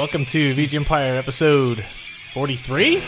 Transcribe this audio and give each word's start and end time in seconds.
welcome 0.00 0.24
to 0.24 0.54
VG 0.54 0.72
Empire 0.72 1.16
episode 1.16 1.84
43. 2.32 3.02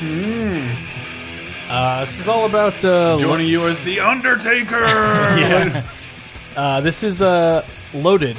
Uh, 1.67 2.05
this 2.05 2.21
is 2.21 2.29
all 2.29 2.45
about 2.45 2.85
uh, 2.85 3.17
Joining 3.17 3.49
you 3.49 3.67
as 3.67 3.81
the 3.81 4.01
Undertaker. 4.01 4.79
yeah. 4.85 5.87
Uh, 6.55 6.83
this 6.83 7.03
is 7.03 7.23
uh, 7.23 7.67
loaded 7.95 8.37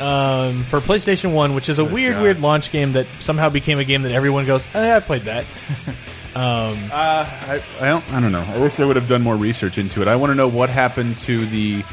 um, 0.00 0.64
for 0.64 0.80
PlayStation 0.80 1.34
One, 1.34 1.54
which 1.54 1.68
is 1.68 1.78
a 1.78 1.84
weird, 1.84 2.14
God. 2.14 2.22
weird 2.22 2.40
launch 2.40 2.72
game 2.72 2.92
that 2.92 3.06
somehow 3.20 3.50
became 3.50 3.78
a 3.78 3.84
game 3.84 4.00
that 4.00 4.12
everyone 4.12 4.46
goes, 4.46 4.66
oh, 4.74 4.82
"Yeah, 4.82 4.96
I 4.96 5.00
played 5.00 5.24
that." 5.24 5.44
um, 6.34 6.78
Uh, 6.90 7.26
I, 7.28 7.62
I 7.82 7.88
don't. 7.88 8.12
I 8.14 8.20
don't 8.22 8.32
know. 8.32 8.46
I 8.48 8.58
wish 8.60 8.80
I 8.80 8.86
would 8.86 8.96
have 8.96 9.08
done 9.08 9.20
more 9.20 9.36
research 9.36 9.76
into 9.76 10.00
it. 10.00 10.08
I 10.08 10.16
want 10.16 10.30
to 10.30 10.34
know 10.34 10.48
what 10.48 10.70
happened 10.70 11.18
to 11.18 11.44
the 11.44 11.84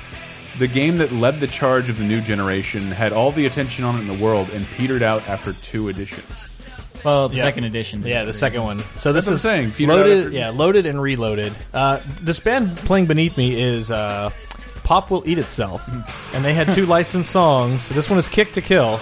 the 0.60 0.68
game 0.68 0.98
that 1.00 1.12
led 1.12 1.40
the 1.40 1.48
charge 1.48 1.90
of 1.90 1.98
the 1.98 2.04
new 2.04 2.22
generation, 2.22 2.84
had 2.92 3.14
all 3.14 3.32
the 3.32 3.46
attention 3.46 3.86
on 3.86 3.96
it 3.96 4.00
in 4.02 4.08
the 4.08 4.24
world, 4.24 4.50
and 4.52 4.66
petered 4.78 5.04
out 5.04 5.28
after 5.30 5.54
two 5.54 5.90
editions. 5.90 6.54
well, 7.06 7.30
The 7.30 7.36
yeah. 7.38 7.44
second 7.44 7.64
edition. 7.66 8.04
Yeah, 8.06 8.24
the 8.26 8.34
second 8.34 8.64
one. 8.64 8.80
So 8.98 9.14
this 9.14 9.26
what 9.28 9.34
is 9.36 9.42
saying, 9.42 9.72
Peter 9.72 9.94
loaded. 9.94 10.24
for- 10.28 10.32
Yeah, 10.32 10.50
loaded 10.50 10.86
and 10.86 11.02
reloaded. 11.02 11.54
Uh, 11.74 12.00
this 12.22 12.40
band 12.40 12.78
playing 12.78 13.06
beneath 13.06 13.38
me 13.38 13.62
is 13.62 13.92
uh, 13.92 14.32
"Pop 14.84 15.12
Will 15.12 15.24
Eat 15.28 15.38
Itself," 15.38 15.88
and 16.34 16.44
they 16.44 16.54
had 16.54 16.74
two 16.74 16.86
licensed 16.86 17.30
songs. 17.32 17.84
So 17.84 17.94
this 17.94 18.10
one 18.10 18.18
is 18.20 18.28
"Kick 18.28 18.54
to 18.54 18.62
Kill." 18.62 19.00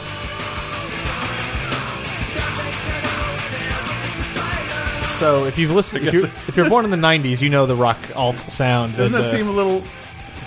So 5.20 5.46
if 5.46 5.58
you've 5.58 5.72
listened, 5.72 6.06
if 6.08 6.14
you're, 6.14 6.26
if 6.26 6.58
you're 6.58 6.70
born 6.76 6.84
in 6.84 6.92
the 6.92 6.98
'90s, 6.98 7.42
you 7.42 7.50
know 7.50 7.66
the 7.66 7.76
rock 7.76 7.98
alt 8.18 8.38
sound. 8.38 8.98
Doesn't 8.98 9.14
the- 9.14 9.20
that 9.20 9.32
seem 9.32 9.48
a 9.48 9.52
little? 9.52 9.82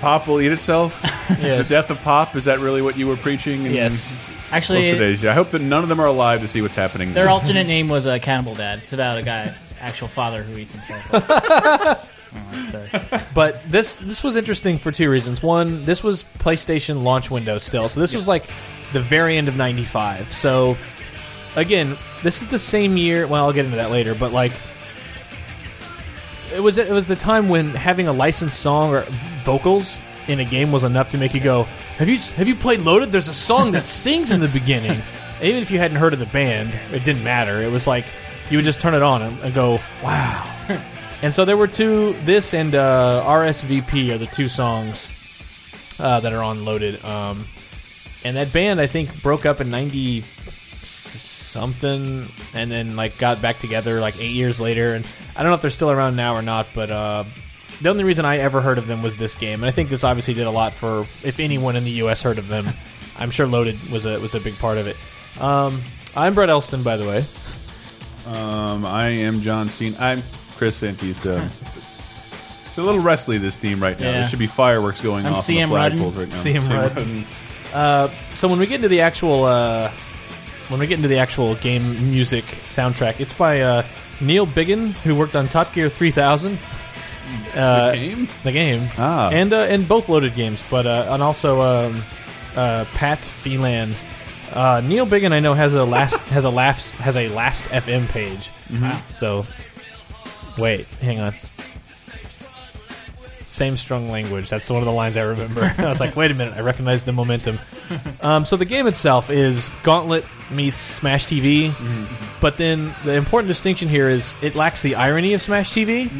Pop 0.00 0.26
will 0.28 0.40
eat 0.40 0.52
itself. 0.52 1.02
Yes. 1.40 1.68
The 1.68 1.74
death 1.74 1.90
of 1.90 2.02
Pop. 2.02 2.34
Is 2.36 2.46
that 2.46 2.58
really 2.58 2.80
what 2.80 2.96
you 2.96 3.06
were 3.06 3.16
preaching? 3.16 3.66
in- 3.66 3.74
Yes. 3.74 4.18
Actually, 4.50 4.84
Well, 4.84 4.92
today's. 4.94 5.24
I 5.26 5.34
hope 5.34 5.50
that 5.50 5.60
none 5.60 5.82
of 5.82 5.90
them 5.90 6.00
are 6.00 6.06
alive 6.06 6.40
to 6.40 6.48
see 6.48 6.62
what's 6.62 6.74
happening. 6.74 7.12
their 7.12 7.28
alternate 7.36 7.66
name 7.66 7.86
was 7.88 8.06
uh, 8.06 8.18
Cannibal 8.18 8.54
Dad. 8.54 8.78
It's 8.78 8.94
about 8.94 9.18
a 9.18 9.22
guy, 9.22 9.54
actual 9.78 10.08
father 10.08 10.42
who 10.42 10.56
eats 10.58 10.72
himself. 10.72 11.04
oh, 11.12 12.66
sorry. 12.68 13.20
But 13.34 13.70
this 13.70 13.96
this 13.96 14.22
was 14.24 14.36
interesting 14.36 14.78
for 14.78 14.90
two 14.90 15.10
reasons. 15.10 15.42
One, 15.42 15.84
this 15.84 16.02
was 16.02 16.24
PlayStation 16.38 17.02
launch 17.02 17.30
window 17.30 17.58
still, 17.58 17.90
so 17.90 18.00
this 18.00 18.14
was 18.14 18.26
like 18.26 18.44
the 18.94 19.00
very 19.00 19.36
end 19.36 19.48
of 19.48 19.56
'95. 19.56 20.32
So 20.32 20.78
again, 21.56 21.96
this 22.22 22.40
is 22.40 22.48
the 22.48 22.58
same 22.58 22.96
year. 22.96 23.26
Well, 23.26 23.44
I'll 23.44 23.52
get 23.52 23.66
into 23.66 23.76
that 23.76 23.90
later, 23.90 24.14
but 24.14 24.32
like. 24.32 24.52
It 26.58 26.62
was 26.62 26.76
it 26.76 26.90
was 26.90 27.06
the 27.06 27.14
time 27.14 27.48
when 27.48 27.68
having 27.68 28.08
a 28.08 28.12
licensed 28.12 28.58
song 28.58 28.92
or 28.92 29.02
vocals 29.44 29.96
in 30.26 30.40
a 30.40 30.44
game 30.44 30.72
was 30.72 30.82
enough 30.82 31.10
to 31.10 31.16
make 31.16 31.32
you 31.32 31.40
go, 31.40 31.62
"Have 31.98 32.08
you 32.08 32.18
have 32.34 32.48
you 32.48 32.56
played 32.56 32.80
Loaded? 32.80 33.12
There's 33.12 33.28
a 33.28 33.32
song 33.32 33.70
that 33.70 33.86
sings 34.02 34.32
in 34.32 34.40
the 34.40 34.48
beginning." 34.48 35.00
Even 35.40 35.62
if 35.62 35.70
you 35.70 35.78
hadn't 35.78 35.98
heard 35.98 36.14
of 36.14 36.18
the 36.18 36.26
band, 36.26 36.74
it 36.92 37.04
didn't 37.04 37.22
matter. 37.22 37.62
It 37.62 37.70
was 37.70 37.86
like 37.86 38.06
you 38.50 38.58
would 38.58 38.64
just 38.64 38.80
turn 38.80 38.94
it 38.94 39.02
on 39.02 39.22
and, 39.22 39.38
and 39.38 39.54
go, 39.54 39.78
"Wow." 40.02 40.52
And 41.22 41.34
so 41.34 41.44
there 41.44 41.56
were 41.56 41.68
two. 41.68 42.12
This 42.24 42.54
and 42.54 42.74
uh, 42.74 43.24
RSVP 43.24 44.10
are 44.10 44.18
the 44.18 44.26
two 44.26 44.48
songs 44.48 45.12
uh, 45.98 46.18
that 46.20 46.32
are 46.32 46.42
on 46.42 46.64
Loaded. 46.64 47.04
Um, 47.04 47.46
and 48.24 48.36
that 48.36 48.52
band, 48.52 48.80
I 48.80 48.86
think, 48.86 49.22
broke 49.22 49.46
up 49.46 49.60
in 49.60 49.70
ninety 49.70 50.24
something, 50.84 52.28
and 52.54 52.70
then 52.70 52.96
like 52.96 53.18
got 53.18 53.42
back 53.42 53.58
together 53.58 54.00
like 54.00 54.18
eight 54.20 54.32
years 54.32 54.60
later. 54.60 54.94
And 54.94 55.04
I 55.38 55.42
don't 55.42 55.50
know 55.50 55.54
if 55.54 55.60
they're 55.60 55.70
still 55.70 55.92
around 55.92 56.16
now 56.16 56.34
or 56.34 56.42
not, 56.42 56.66
but 56.74 56.90
uh, 56.90 57.22
the 57.80 57.88
only 57.90 58.02
reason 58.02 58.24
I 58.24 58.38
ever 58.38 58.60
heard 58.60 58.76
of 58.76 58.88
them 58.88 59.02
was 59.02 59.16
this 59.16 59.36
game, 59.36 59.62
and 59.62 59.66
I 59.66 59.70
think 59.70 59.88
this 59.88 60.02
obviously 60.02 60.34
did 60.34 60.48
a 60.48 60.50
lot 60.50 60.74
for 60.74 61.06
if 61.22 61.38
anyone 61.38 61.76
in 61.76 61.84
the 61.84 61.92
U.S. 61.92 62.20
heard 62.22 62.38
of 62.38 62.48
them. 62.48 62.66
I'm 63.20 63.30
sure 63.30 63.46
Loaded 63.46 63.78
was 63.90 64.04
a 64.04 64.18
was 64.18 64.34
a 64.34 64.40
big 64.40 64.58
part 64.58 64.78
of 64.78 64.88
it. 64.88 64.96
Um, 65.40 65.80
I'm 66.16 66.34
Brett 66.34 66.50
Elston, 66.50 66.82
by 66.82 66.96
the 66.96 67.06
way. 67.06 67.24
Um, 68.26 68.84
I 68.84 69.08
am 69.08 69.40
John 69.40 69.68
Cena. 69.68 69.96
I'm 70.00 70.22
Chris 70.56 70.82
Antista. 70.82 71.48
it's 72.66 72.78
a 72.78 72.82
little 72.82 73.00
wrestly 73.00 73.38
this 73.38 73.58
theme 73.58 73.80
right 73.80 73.98
now. 73.98 74.06
Yeah. 74.06 74.12
There 74.18 74.26
should 74.26 74.38
be 74.40 74.48
fireworks 74.48 75.00
going 75.00 75.24
I'm 75.24 75.34
off 75.34 75.46
CM 75.46 75.70
on 75.70 75.96
the 75.96 76.04
right 76.04 76.28
now. 76.28 76.42
CM 76.42 76.68
Rudden. 76.68 77.24
Uh, 77.72 78.08
so 78.34 78.48
when 78.48 78.58
we 78.58 78.66
get 78.66 78.76
into 78.76 78.88
the 78.88 79.02
actual 79.02 79.44
uh, 79.44 79.90
when 80.66 80.80
we 80.80 80.88
get 80.88 80.96
into 80.96 81.08
the 81.08 81.18
actual 81.18 81.54
game 81.54 82.10
music 82.10 82.44
soundtrack, 82.44 83.20
it's 83.20 83.32
by 83.32 83.60
uh, 83.60 83.82
Neil 84.20 84.46
Biggin, 84.46 84.92
who 85.04 85.14
worked 85.14 85.36
on 85.36 85.48
Top 85.48 85.72
Gear 85.72 85.88
3000. 85.88 86.58
Uh, 87.54 87.92
game? 87.92 88.26
the 88.42 88.52
game, 88.52 88.88
Ah. 88.96 89.28
and 89.30 89.52
uh, 89.52 89.58
and 89.58 89.86
both 89.86 90.08
loaded 90.08 90.34
games, 90.34 90.62
but 90.70 90.86
uh, 90.86 91.08
and 91.10 91.22
also 91.22 91.60
um, 91.60 92.02
uh, 92.56 92.86
Pat 92.94 93.18
Phelan. 93.18 93.92
Uh, 94.52 94.80
Neil 94.82 95.04
Biggin, 95.04 95.34
I 95.34 95.40
know, 95.40 95.52
has 95.52 95.74
a 95.74 95.84
last 95.84 96.18
has 96.30 96.44
a 96.46 96.50
last 96.50 96.94
has 96.94 97.16
a 97.18 97.28
last 97.28 97.64
FM 97.66 98.08
page. 98.08 98.48
So, 99.08 99.44
wait, 100.56 100.86
hang 101.02 101.20
on. 101.20 101.34
Same 103.58 103.76
strong 103.76 104.08
language. 104.08 104.48
That's 104.48 104.70
one 104.70 104.78
of 104.78 104.84
the 104.86 104.92
lines 104.92 105.16
I 105.16 105.22
remember. 105.22 105.74
I 105.78 105.86
was 105.86 105.98
like, 105.98 106.14
wait 106.14 106.30
a 106.30 106.34
minute, 106.34 106.54
I 106.56 106.60
recognize 106.60 107.04
the 107.04 107.12
momentum. 107.12 107.58
Um, 108.20 108.44
so 108.44 108.56
the 108.56 108.64
game 108.64 108.86
itself 108.88 109.30
is 109.30 109.70
Gauntlet 109.84 110.24
meets 110.50 110.80
Smash 110.80 111.26
TV, 111.26 111.72
but 112.40 112.56
then 112.56 112.92
the 113.04 113.14
important 113.14 113.46
distinction 113.48 113.86
here 113.88 114.08
is 114.10 114.34
it 114.42 114.54
lacks 114.56 114.82
the 114.82 114.96
irony 114.96 115.34
of 115.34 115.40
Smash 115.42 115.70
TV. 115.72 116.10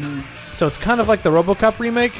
So 0.53 0.65
it's 0.65 0.77
kind 0.77 0.99
of 1.01 1.07
like 1.09 1.21
the 1.23 1.29
RoboCop 1.29 1.77
remake, 1.77 2.13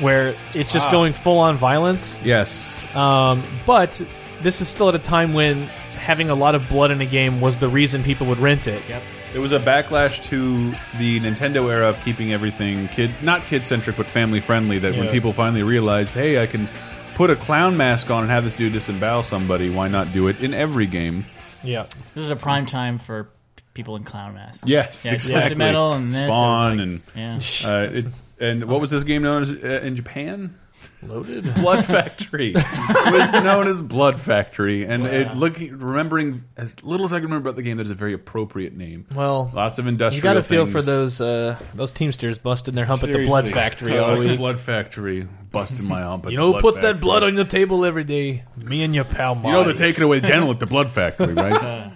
where 0.00 0.34
it's 0.54 0.72
just 0.72 0.86
Ah. 0.88 0.90
going 0.90 1.12
full 1.14 1.38
on 1.38 1.56
violence. 1.56 2.18
Yes. 2.22 2.78
Um, 2.94 3.42
but 3.66 4.00
this 4.42 4.60
is 4.60 4.68
still 4.68 4.88
at 4.90 4.94
a 4.94 4.98
time 5.00 5.32
when 5.32 5.68
having 6.06 6.30
a 6.30 6.34
lot 6.36 6.54
of 6.54 6.68
blood 6.68 6.92
in 6.92 7.00
a 7.00 7.06
game 7.06 7.40
was 7.40 7.58
the 7.58 7.68
reason 7.68 8.04
people 8.04 8.28
would 8.28 8.38
rent 8.38 8.68
it. 8.68 8.80
Yep. 8.88 9.02
It 9.34 9.38
was 9.40 9.50
a 9.50 9.58
backlash 9.58 10.22
to 10.26 10.70
the 10.98 11.18
Nintendo 11.18 11.68
era 11.68 11.88
of 11.88 12.00
keeping 12.04 12.32
everything 12.32 12.86
kid, 12.88 13.12
not 13.22 13.42
kid 13.42 13.64
centric, 13.64 13.96
but 13.96 14.06
family 14.06 14.38
friendly. 14.38 14.78
That 14.78 14.94
when 14.94 15.08
people 15.08 15.32
finally 15.32 15.64
realized, 15.64 16.14
hey, 16.14 16.40
I 16.40 16.46
can 16.46 16.68
put 17.16 17.30
a 17.30 17.34
clown 17.36 17.76
mask 17.76 18.08
on 18.08 18.22
and 18.22 18.30
have 18.30 18.44
this 18.44 18.54
dude 18.54 18.72
disembowel 18.72 19.24
somebody. 19.24 19.68
Why 19.68 19.88
not 19.88 20.12
do 20.12 20.28
it 20.28 20.40
in 20.40 20.54
every 20.54 20.86
game? 20.86 21.26
Yeah. 21.64 21.86
This 22.14 22.22
is 22.22 22.30
a 22.30 22.36
prime 22.36 22.66
time 22.66 22.98
for 22.98 23.28
people 23.74 23.96
in 23.96 24.04
clown 24.04 24.34
masks. 24.34 24.62
Yes, 24.64 25.04
yeah, 25.04 25.12
exactly. 25.14 25.56
Metal 25.56 25.92
and 25.92 26.12
this. 26.12 26.18
Spawn 26.18 26.76
like- 26.78 26.86
and 27.16 27.62
yeah. 27.62 27.68
uh, 27.68 27.90
it, 27.92 28.06
and 28.38 28.64
what 28.66 28.80
was 28.80 28.90
this 28.90 29.02
game 29.02 29.22
known 29.22 29.42
as 29.42 29.52
uh, 29.52 29.80
in 29.82 29.96
Japan? 29.96 30.56
Loaded. 31.02 31.54
Blood 31.56 31.84
Factory. 31.84 32.52
it 32.56 33.12
was 33.12 33.32
known 33.44 33.68
as 33.68 33.80
Blood 33.82 34.20
Factory, 34.20 34.84
and 34.84 35.06
it 35.06 35.34
looking 35.34 35.78
remembering 35.78 36.42
as 36.56 36.82
little 36.82 37.06
as 37.06 37.12
I 37.12 37.18
can 37.18 37.24
remember 37.24 37.48
about 37.48 37.56
the 37.56 37.62
game. 37.62 37.76
That 37.76 37.86
is 37.86 37.90
a 37.90 37.94
very 37.94 38.12
appropriate 38.12 38.74
name. 38.76 39.06
Well, 39.14 39.50
Lots 39.54 39.78
of 39.78 39.86
industrial. 39.86 40.16
you 40.16 40.22
got 40.22 40.34
to 40.34 40.42
feel 40.42 40.64
things. 40.64 40.72
for 40.72 40.82
those 40.82 41.20
uh, 41.20 41.58
those 41.74 41.92
Teamsters 41.92 42.38
busting 42.38 42.74
their 42.74 42.84
hump 42.86 43.02
at 43.02 43.12
the 43.12 43.24
Blood 43.24 43.44
Seriously. 43.44 43.52
Factory 43.52 43.98
all 43.98 44.18
week. 44.18 44.38
Blood 44.38 44.58
Factory, 44.60 45.28
busting 45.52 45.86
my 45.86 46.02
hump. 46.02 46.26
at 46.26 46.32
You 46.32 46.38
know 46.38 46.46
who 46.46 46.52
Blood 46.52 46.62
puts 46.62 46.76
that 46.78 46.82
Factory. 46.82 47.00
blood 47.00 47.22
on 47.22 47.34
the 47.36 47.44
table 47.44 47.84
every 47.84 48.04
day? 48.04 48.44
Me 48.56 48.82
and 48.82 48.94
your 48.94 49.04
pal 49.04 49.34
Marty. 49.34 49.48
You 49.48 49.54
know 49.54 49.64
they're 49.64 49.74
taking 49.74 50.02
away 50.04 50.20
dental 50.20 50.50
at 50.52 50.60
the 50.60 50.66
Blood 50.66 50.90
Factory, 50.90 51.34
right? 51.34 51.92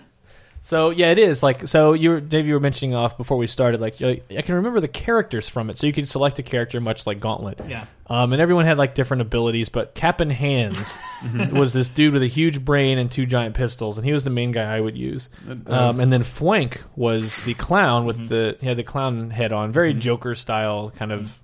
So 0.63 0.91
yeah, 0.91 1.11
it 1.11 1.19
is 1.19 1.43
like 1.43 1.67
so. 1.69 1.95
You 1.95 2.11
were 2.11 2.21
Dave, 2.21 2.47
you 2.47 2.53
were 2.53 2.61
mentioning 2.61 2.95
off 2.95 3.17
before 3.17 3.39
we 3.39 3.47
started. 3.47 3.81
Like 3.81 4.01
I 4.03 4.43
can 4.43 4.55
remember 4.57 4.81
the 4.81 4.89
characters 4.89 5.49
from 5.49 5.71
it, 5.71 5.79
so 5.79 5.87
you 5.87 5.93
could 5.93 6.07
select 6.07 6.39
a 6.39 6.43
character 6.43 6.81
much 6.81 7.07
like 7.07 7.19
Gauntlet. 7.19 7.61
Yeah. 7.67 7.87
Um, 8.09 8.33
and 8.33 8.43
everyone 8.43 8.67
had 8.67 8.77
like 8.77 8.95
different 8.95 9.23
abilities, 9.23 9.71
but 9.71 9.95
Cap'n 9.95 10.29
Hands 10.29 10.99
was 11.53 11.73
this 11.73 11.89
dude 11.89 12.13
with 12.13 12.23
a 12.23 12.27
huge 12.27 12.63
brain 12.63 12.99
and 12.99 13.11
two 13.11 13.25
giant 13.25 13.55
pistols, 13.55 13.97
and 13.97 14.05
he 14.05 14.13
was 14.13 14.25
the 14.25 14.31
main 14.31 14.53
guy 14.53 14.77
I 14.77 14.81
would 14.81 14.99
use. 14.99 15.31
Um, 15.67 15.99
and 15.99 16.13
then 16.13 16.25
Fwank 16.25 16.79
was 16.95 17.43
the 17.45 17.55
clown 17.55 18.05
with 18.05 18.29
the 18.29 18.59
he 18.61 18.67
had 18.67 18.77
the 18.77 18.85
clown 18.85 19.31
head 19.31 19.53
on, 19.53 19.73
very 19.73 19.95
Joker 19.95 20.35
style, 20.35 20.91
kind 20.91 21.13
of 21.13 21.39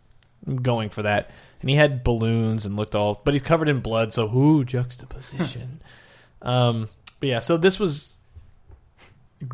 going 0.60 0.90
for 0.90 1.02
that. 1.02 1.30
And 1.62 1.70
he 1.70 1.76
had 1.76 2.04
balloons 2.04 2.66
and 2.66 2.76
looked 2.76 2.94
all, 2.94 3.22
but 3.24 3.32
he's 3.32 3.42
covered 3.42 3.70
in 3.70 3.80
blood, 3.80 4.12
so 4.12 4.26
whoo 4.26 4.62
juxtaposition. 4.62 5.80
um, 6.42 6.90
but 7.18 7.28
yeah, 7.30 7.40
so 7.40 7.56
this 7.56 7.80
was 7.80 8.15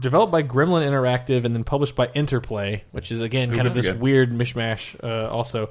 developed 0.00 0.32
by 0.32 0.43
Gremlin 0.43 0.87
Interactive 0.87 1.44
and 1.44 1.55
then 1.55 1.64
published 1.64 1.96
by 1.96 2.06
Interplay, 2.14 2.84
which 2.93 3.11
is 3.12 3.20
again 3.20 3.55
kind 3.55 3.67
of 3.67 3.75
this 3.75 3.87
Yeah. 3.87 3.93
weird 3.94 4.31
mishmash. 4.31 4.96
Uh, 5.02 5.29
also, 5.31 5.70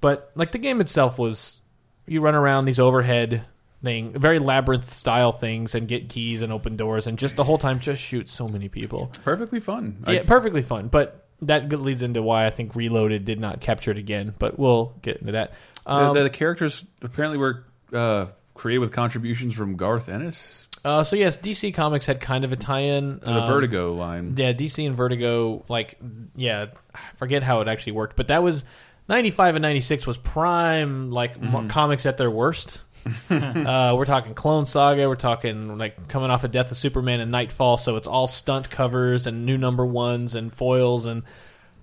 but 0.00 0.30
like 0.34 0.52
the 0.52 0.58
game 0.58 0.80
itself 0.80 1.18
was, 1.18 1.58
you 2.06 2.20
run 2.20 2.34
around 2.34 2.64
these 2.64 2.80
overhead 2.80 3.44
thing, 3.82 4.12
very 4.18 4.38
labyrinth 4.38 4.88
style 4.90 5.32
things, 5.32 5.74
and 5.74 5.88
get 5.88 6.08
keys 6.08 6.42
and 6.42 6.52
open 6.52 6.76
doors, 6.76 7.06
and 7.06 7.18
just 7.18 7.36
the 7.36 7.44
whole 7.44 7.58
time 7.58 7.80
just 7.80 8.00
shoot 8.02 8.28
so 8.28 8.46
many 8.48 8.68
people. 8.68 9.10
Perfectly 9.24 9.60
fun. 9.60 10.04
yeah, 10.08 10.22
perfectly 10.24 10.62
fun, 10.62 10.88
but. 10.88 11.26
That 11.44 11.72
leads 11.72 12.02
into 12.02 12.20
why 12.20 12.44
I 12.44 12.50
think 12.50 12.74
Reloaded 12.76 13.24
did 13.24 13.40
not 13.40 13.62
capture 13.62 13.90
it 13.90 13.96
again, 13.96 14.34
but 14.38 14.58
we'll 14.58 14.92
get 15.00 15.16
into 15.16 15.32
that. 15.32 15.54
Um, 15.86 16.12
the, 16.12 16.24
the 16.24 16.28
characters 16.28 16.84
apparently 17.00 17.38
were 17.38 17.64
uh, 17.94 18.26
created 18.52 18.80
with 18.80 18.92
contributions 18.92 19.54
from 19.54 19.76
Garth 19.76 20.10
Ennis 20.10 20.68
uh, 20.84 21.04
so 21.04 21.16
yes, 21.16 21.38
DC 21.38 21.74
Comics 21.74 22.06
had 22.06 22.20
kind 22.20 22.44
of 22.44 22.52
a 22.52 22.56
tie-in. 22.56 23.20
to 23.20 23.24
the 23.24 23.32
um, 23.42 23.46
Vertigo 23.52 23.92
line. 23.94 24.34
Yeah, 24.36 24.52
DC 24.52 24.86
and 24.86 24.96
Vertigo, 24.96 25.64
like, 25.68 25.98
yeah, 26.34 26.66
I 26.94 26.98
forget 27.16 27.42
how 27.42 27.60
it 27.60 27.68
actually 27.68 27.92
worked, 27.92 28.16
but 28.16 28.28
that 28.28 28.42
was 28.42 28.64
95 29.08 29.56
and 29.56 29.62
96 29.62 30.06
was 30.06 30.16
prime 30.16 31.10
like 31.10 31.38
Mm-hmm. 31.40 31.54
m- 31.56 31.68
comics 31.68 32.06
at 32.06 32.16
their 32.16 32.30
worst. 32.30 32.80
uh, 33.30 33.94
we're 33.96 34.04
talking 34.04 34.34
Clone 34.34 34.66
Saga. 34.66 35.08
We're 35.08 35.16
talking 35.16 35.78
like 35.78 36.06
coming 36.08 36.30
off 36.30 36.44
of 36.44 36.50
Death 36.50 36.70
of 36.70 36.76
Superman 36.76 37.20
and 37.20 37.30
Knightfall. 37.32 37.78
So 37.78 37.96
it's 37.96 38.06
all 38.06 38.26
stunt 38.26 38.68
covers 38.68 39.26
and 39.26 39.46
new 39.46 39.56
number 39.56 39.86
ones 39.86 40.34
and 40.34 40.52
foils 40.52 41.06
and 41.06 41.22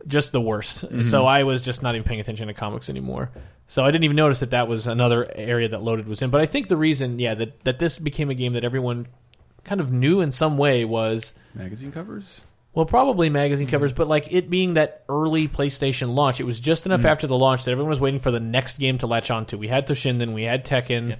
just 0.07 0.31
the 0.31 0.41
worst. 0.41 0.85
Mm-hmm. 0.85 1.01
So 1.03 1.25
I 1.25 1.43
was 1.43 1.61
just 1.61 1.83
not 1.83 1.95
even 1.95 2.03
paying 2.07 2.19
attention 2.19 2.47
to 2.47 2.53
comics 2.53 2.89
anymore. 2.89 3.29
So 3.67 3.83
I 3.83 3.91
didn't 3.91 4.05
even 4.05 4.15
notice 4.15 4.39
that 4.39 4.51
that 4.51 4.67
was 4.67 4.87
another 4.87 5.29
area 5.35 5.67
that 5.69 5.81
Loaded 5.83 6.07
was 6.07 6.21
in. 6.21 6.29
But 6.29 6.39
I 6.41 6.45
think 6.45 6.67
the 6.69 6.77
reason, 6.77 7.19
yeah, 7.19 7.35
that 7.35 7.63
that 7.65 7.79
this 7.79 7.99
became 7.99 8.29
a 8.29 8.33
game 8.35 8.53
that 8.53 8.63
everyone 8.63 9.07
kind 9.65 9.81
of 9.81 9.91
knew 9.91 10.21
in 10.21 10.31
some 10.31 10.57
way 10.57 10.85
was 10.85 11.33
Magazine 11.53 11.91
covers. 11.91 12.45
well, 12.73 12.85
probably 12.85 13.29
magazine 13.29 13.67
Mm-hmm. 13.67 13.71
covers, 13.75 13.91
but 13.91 14.07
like 14.07 14.31
it 14.31 14.49
being 14.49 14.75
that 14.75 15.03
early 15.09 15.47
PlayStation 15.49 16.15
launch, 16.15 16.39
it 16.39 16.45
was 16.45 16.59
just 16.61 16.85
enough 16.85 16.99
Mm-hmm. 17.01 17.07
after 17.07 17.27
the 17.27 17.37
launch 17.37 17.65
that 17.65 17.71
everyone 17.71 17.89
was 17.89 17.99
waiting 17.99 18.21
for 18.21 18.31
the 18.31 18.39
next 18.39 18.79
game 18.79 18.97
to 18.99 19.07
latch 19.07 19.29
onto. 19.29 19.57
We 19.57 19.67
had 19.67 19.85
Toshinden, 19.85 20.33
we 20.33 20.43
had 20.43 20.63
Tekken, 20.63 21.09
Yeah. 21.09 21.15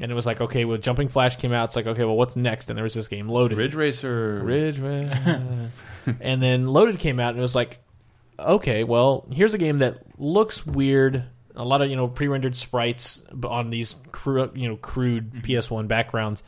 and 0.00 0.10
it 0.10 0.14
was 0.16 0.26
like, 0.26 0.40
okay, 0.40 0.64
well, 0.64 0.78
Jumping 0.78 1.06
Flash 1.08 1.36
came 1.36 1.52
out. 1.52 1.66
It's 1.66 1.76
like, 1.76 1.86
okay, 1.86 2.02
well, 2.02 2.16
what's 2.16 2.34
next? 2.34 2.68
And 2.70 2.76
there 2.76 2.82
was 2.82 2.94
this 2.94 3.06
game 3.06 3.28
loaded, 3.28 3.56
Ridge 3.58 3.74
Racer. 3.76 4.40
Ridge, 4.42 4.80
Ridge. 4.80 5.08
and 6.20 6.42
then 6.42 6.66
Loaded 6.66 6.98
came 6.98 7.20
out, 7.20 7.30
and 7.30 7.38
it 7.38 7.42
was 7.42 7.54
like, 7.54 7.78
okay, 8.38 8.84
well, 8.84 9.26
here's 9.32 9.54
a 9.54 9.58
game 9.58 9.78
that 9.78 10.02
looks 10.18 10.66
weird. 10.66 11.24
A 11.54 11.64
lot 11.64 11.82
of 11.82 11.90
you 11.90 11.96
know 11.96 12.08
pre-rendered 12.08 12.56
sprites 12.56 13.22
on 13.44 13.70
these 13.70 13.94
cru- 14.10 14.52
you 14.54 14.68
know 14.68 14.76
crude 14.76 15.32
PS1 15.42 15.88
backgrounds. 15.88 16.42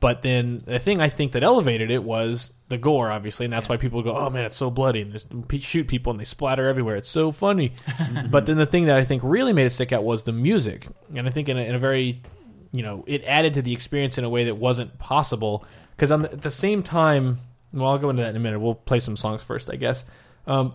But 0.00 0.22
then 0.22 0.62
the 0.64 0.78
thing 0.78 1.00
I 1.00 1.08
think 1.08 1.32
that 1.32 1.42
elevated 1.42 1.90
it 1.90 2.04
was 2.04 2.52
the 2.68 2.78
gore, 2.78 3.10
obviously, 3.10 3.46
and 3.46 3.52
that's 3.52 3.68
why 3.68 3.76
people 3.76 4.02
go, 4.02 4.16
"Oh 4.16 4.30
man, 4.30 4.44
it's 4.44 4.56
so 4.56 4.70
bloody!" 4.70 5.02
and 5.02 5.12
just 5.12 5.28
shoot 5.60 5.88
people 5.88 6.12
and 6.12 6.20
they 6.20 6.24
splatter 6.24 6.68
everywhere. 6.68 6.96
It's 6.96 7.08
so 7.08 7.32
funny. 7.32 7.72
but 8.30 8.46
then 8.46 8.56
the 8.56 8.66
thing 8.66 8.86
that 8.86 8.96
I 8.96 9.04
think 9.04 9.22
really 9.24 9.52
made 9.52 9.66
it 9.66 9.70
stick 9.70 9.92
out 9.92 10.04
was 10.04 10.22
the 10.22 10.32
music, 10.32 10.86
and 11.14 11.26
I 11.26 11.30
think 11.30 11.48
in 11.48 11.58
a, 11.58 11.62
in 11.62 11.74
a 11.74 11.78
very, 11.80 12.22
you 12.70 12.82
know, 12.82 13.02
it 13.08 13.24
added 13.24 13.54
to 13.54 13.62
the 13.62 13.72
experience 13.72 14.18
in 14.18 14.24
a 14.24 14.30
way 14.30 14.44
that 14.44 14.56
wasn't 14.56 14.98
possible. 14.98 15.64
Because 15.96 16.12
at 16.12 16.42
the 16.42 16.50
same 16.50 16.84
time, 16.84 17.40
well, 17.72 17.88
I'll 17.88 17.98
go 17.98 18.10
into 18.10 18.22
that 18.22 18.30
in 18.30 18.36
a 18.36 18.40
minute. 18.40 18.60
We'll 18.60 18.76
play 18.76 19.00
some 19.00 19.16
songs 19.16 19.42
first, 19.42 19.68
I 19.68 19.74
guess. 19.74 20.04
Um, 20.46 20.74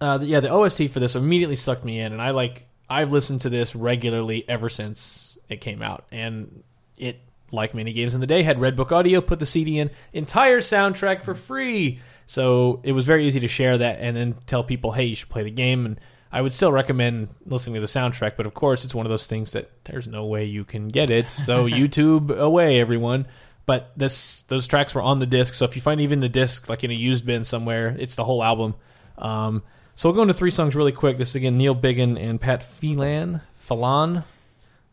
uh, 0.00 0.18
the- 0.18 0.26
yeah, 0.26 0.40
the 0.40 0.50
OST 0.50 0.88
for 0.90 1.00
this 1.00 1.14
immediately 1.16 1.56
sucked 1.56 1.84
me 1.84 2.00
in, 2.00 2.12
and 2.12 2.20
I 2.20 2.30
like 2.30 2.66
I've 2.88 3.12
listened 3.12 3.40
to 3.42 3.50
this 3.50 3.74
regularly 3.74 4.44
ever 4.48 4.68
since 4.68 5.36
it 5.48 5.60
came 5.60 5.82
out, 5.82 6.04
and 6.12 6.62
it 6.96 7.20
like 7.52 7.74
many 7.74 7.92
games 7.92 8.14
in 8.14 8.20
the 8.20 8.26
day 8.26 8.42
had 8.42 8.58
Redbook 8.58 8.90
Audio 8.92 9.20
put 9.20 9.38
the 9.38 9.46
CD 9.46 9.78
in 9.78 9.90
entire 10.12 10.60
soundtrack 10.60 11.22
for 11.22 11.34
free, 11.34 12.00
so 12.26 12.80
it 12.82 12.92
was 12.92 13.06
very 13.06 13.26
easy 13.26 13.40
to 13.40 13.48
share 13.48 13.78
that 13.78 13.98
and 14.00 14.16
then 14.16 14.36
tell 14.46 14.64
people, 14.64 14.92
hey, 14.92 15.04
you 15.04 15.14
should 15.14 15.28
play 15.28 15.42
the 15.44 15.50
game, 15.50 15.86
and 15.86 16.00
I 16.32 16.42
would 16.42 16.52
still 16.52 16.72
recommend 16.72 17.28
listening 17.46 17.74
to 17.74 17.80
the 17.80 17.86
soundtrack, 17.86 18.32
but 18.36 18.46
of 18.46 18.54
course 18.54 18.84
it's 18.84 18.94
one 18.94 19.06
of 19.06 19.10
those 19.10 19.26
things 19.26 19.52
that 19.52 19.70
there's 19.84 20.08
no 20.08 20.26
way 20.26 20.44
you 20.44 20.64
can 20.64 20.88
get 20.88 21.08
it, 21.10 21.28
so 21.30 21.66
YouTube 21.68 22.36
away, 22.36 22.80
everyone. 22.80 23.26
But 23.64 23.90
this 23.96 24.40
those 24.46 24.66
tracks 24.68 24.94
were 24.94 25.02
on 25.02 25.18
the 25.18 25.26
disc, 25.26 25.54
so 25.54 25.64
if 25.64 25.74
you 25.74 25.82
find 25.82 26.00
even 26.00 26.20
the 26.20 26.28
disc 26.28 26.68
like 26.68 26.84
in 26.84 26.90
a 26.90 26.94
used 26.94 27.26
bin 27.26 27.42
somewhere, 27.42 27.96
it's 27.98 28.14
the 28.14 28.22
whole 28.24 28.44
album. 28.44 28.74
Um, 29.18 29.62
so 29.96 30.08
we'll 30.08 30.14
go 30.16 30.22
into 30.22 30.34
three 30.34 30.50
songs 30.52 30.76
really 30.76 30.92
quick. 30.92 31.18
This 31.18 31.30
is 31.30 31.34
again 31.36 31.58
Neil 31.58 31.74
Biggin 31.74 32.16
and 32.16 32.40
Pat 32.40 32.62
Phelan. 32.62 33.40
Phelan. 33.56 34.22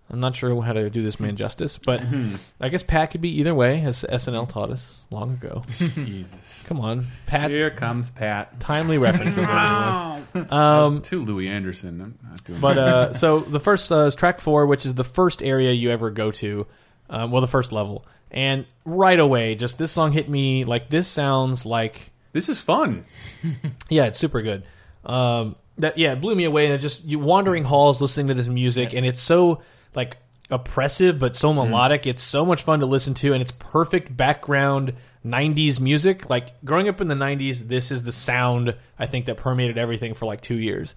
I'm 0.10 0.20
not 0.20 0.36
sure 0.36 0.62
how 0.62 0.74
to 0.74 0.90
do 0.92 1.02
this 1.02 1.20
man 1.20 1.38
justice, 1.38 1.78
but 1.80 2.04
I 2.62 2.70
guess 2.70 2.84
Pat 2.84 3.10
could 3.12 3.22
be 3.22 3.40
either 3.40 3.56
way, 3.56 3.82
as 3.82 4.04
SNL 4.08 4.48
taught 4.48 4.70
us 4.70 5.02
long 5.10 5.32
ago. 5.34 5.64
Jesus. 5.68 6.66
Come 6.68 6.80
on, 6.82 7.08
Pat. 7.26 7.50
Here 7.50 7.72
comes 7.72 8.12
Pat. 8.12 8.60
Timely 8.60 8.98
references. 8.98 9.38
everyone. 9.50 10.52
Um, 10.52 10.60
Um, 10.60 11.02
to 11.04 11.24
Louie 11.24 11.48
Anderson. 11.48 12.02
I'm 12.02 12.20
not 12.30 12.44
doing 12.44 12.60
but 12.60 12.74
that. 12.76 12.88
uh, 12.88 13.14
so 13.14 13.40
the 13.40 13.60
first 13.60 13.92
uh, 13.92 14.06
is 14.06 14.14
track 14.16 14.40
four, 14.42 14.68
which 14.68 14.86
is 14.86 14.94
the 14.94 15.04
first 15.06 15.42
area 15.42 15.72
you 15.72 15.90
ever 15.90 16.12
go 16.12 16.32
to. 16.32 16.68
Um, 17.10 17.32
well, 17.32 17.42
the 17.42 17.48
first 17.48 17.72
level, 17.72 18.06
and 18.30 18.66
right 18.86 19.20
away, 19.20 19.56
just 19.56 19.78
this 19.78 19.92
song 19.92 20.12
hit 20.12 20.30
me 20.30 20.64
like 20.66 20.90
this 20.90 21.08
sounds 21.08 21.66
like 21.66 22.12
this 22.34 22.50
is 22.50 22.60
fun. 22.62 23.06
Yeah, 23.90 24.06
it's 24.06 24.20
super 24.20 24.42
good. 24.42 24.64
Um, 25.06 25.56
that 25.78 25.98
yeah, 25.98 26.14
it 26.14 26.22
blew 26.22 26.36
me 26.36 26.44
away. 26.44 26.66
And 26.66 26.74
it 26.74 26.80
just 26.80 27.04
you 27.04 27.20
wandering 27.20 27.64
halls, 27.64 28.02
listening 28.02 28.28
to 28.28 28.34
this 28.34 28.48
music, 28.48 28.94
and 28.94 29.06
it's 29.06 29.22
so 29.22 29.62
like 29.96 30.18
oppressive 30.50 31.20
but 31.20 31.36
so 31.36 31.54
melodic. 31.54 32.06
It's 32.06 32.22
so 32.22 32.46
much 32.46 32.64
fun 32.64 32.80
to 32.80 32.86
listen 32.86 33.14
to, 33.16 33.34
and 33.34 33.42
it's 33.42 33.52
perfect 33.52 34.16
background 34.16 34.94
'90s 35.26 35.80
music. 35.80 36.30
Like 36.30 36.64
growing 36.64 36.88
up 36.88 37.02
in 37.02 37.08
the 37.08 37.16
'90s, 37.16 37.68
this 37.68 37.92
is 37.92 38.04
the 38.04 38.12
sound 38.12 38.76
I 38.98 39.06
think 39.06 39.26
that 39.26 39.38
permeated 39.38 39.78
everything 39.78 40.14
for 40.14 40.26
like 40.26 40.42
two 40.42 40.58
years. 40.58 40.96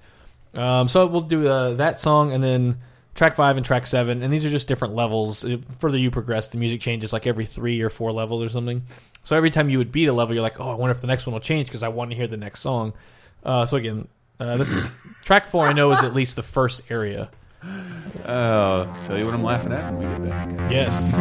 Um, 0.55 0.89
so 0.89 1.07
we'll 1.07 1.23
do 1.23 1.49
uh, 1.49 1.75
that 1.75 2.01
song, 2.01 2.33
and 2.33 2.43
then 2.43 2.79
track 3.15 3.35
five 3.37 3.57
and 3.57 3.65
track 3.65 3.87
seven, 3.87 4.23
and 4.23 4.33
these 4.33 4.45
are 4.45 4.51
just 4.51 4.69
different 4.69 4.95
levels. 4.95 5.45
Uh, 5.45 5.59
further 5.79 5.99
you 5.99 6.11
progress, 6.11 6.49
the 6.49 6.59
music 6.59 6.81
changes 6.81 7.13
like 7.13 7.27
every 7.27 7.47
three 7.47 7.81
or 7.81 7.91
four 7.91 8.13
levels 8.13 8.43
or 8.43 8.49
something. 8.49 8.83
So 9.25 9.37
every 9.37 9.51
time 9.51 9.69
you 9.69 9.79
would 9.79 9.91
beat 9.91 10.07
a 10.07 10.13
level, 10.13 10.35
you're 10.35 10.43
like, 10.43 10.61
oh, 10.61 10.71
I 10.71 10.75
wonder 10.75 10.93
if 10.93 11.01
the 11.01 11.09
next 11.09 11.27
one 11.27 11.33
will 11.33 11.41
change 11.41 11.67
because 11.67 11.83
I 11.83 11.89
want 11.89 12.11
to 12.13 12.17
hear 12.17 12.29
the 12.29 12.37
next 12.37 12.61
song. 12.61 12.93
Uh, 13.47 13.65
so 13.65 13.77
again, 13.77 14.09
uh, 14.41 14.57
this 14.57 14.91
track 15.25 15.47
four. 15.47 15.65
I 15.67 15.73
know 15.73 15.93
is 15.93 16.03
at 16.03 16.13
least 16.13 16.35
the 16.35 16.43
first 16.43 16.83
area. 16.91 17.31
Uh, 18.25 18.87
tell 19.05 19.17
you 19.17 19.25
what 19.25 19.35
I'm 19.35 19.45
laughing 19.45 19.73
at 19.73 19.95
when 19.95 20.23
we 20.23 20.29
get 20.29 20.29
back. 20.29 20.71
Yes. 20.71 21.15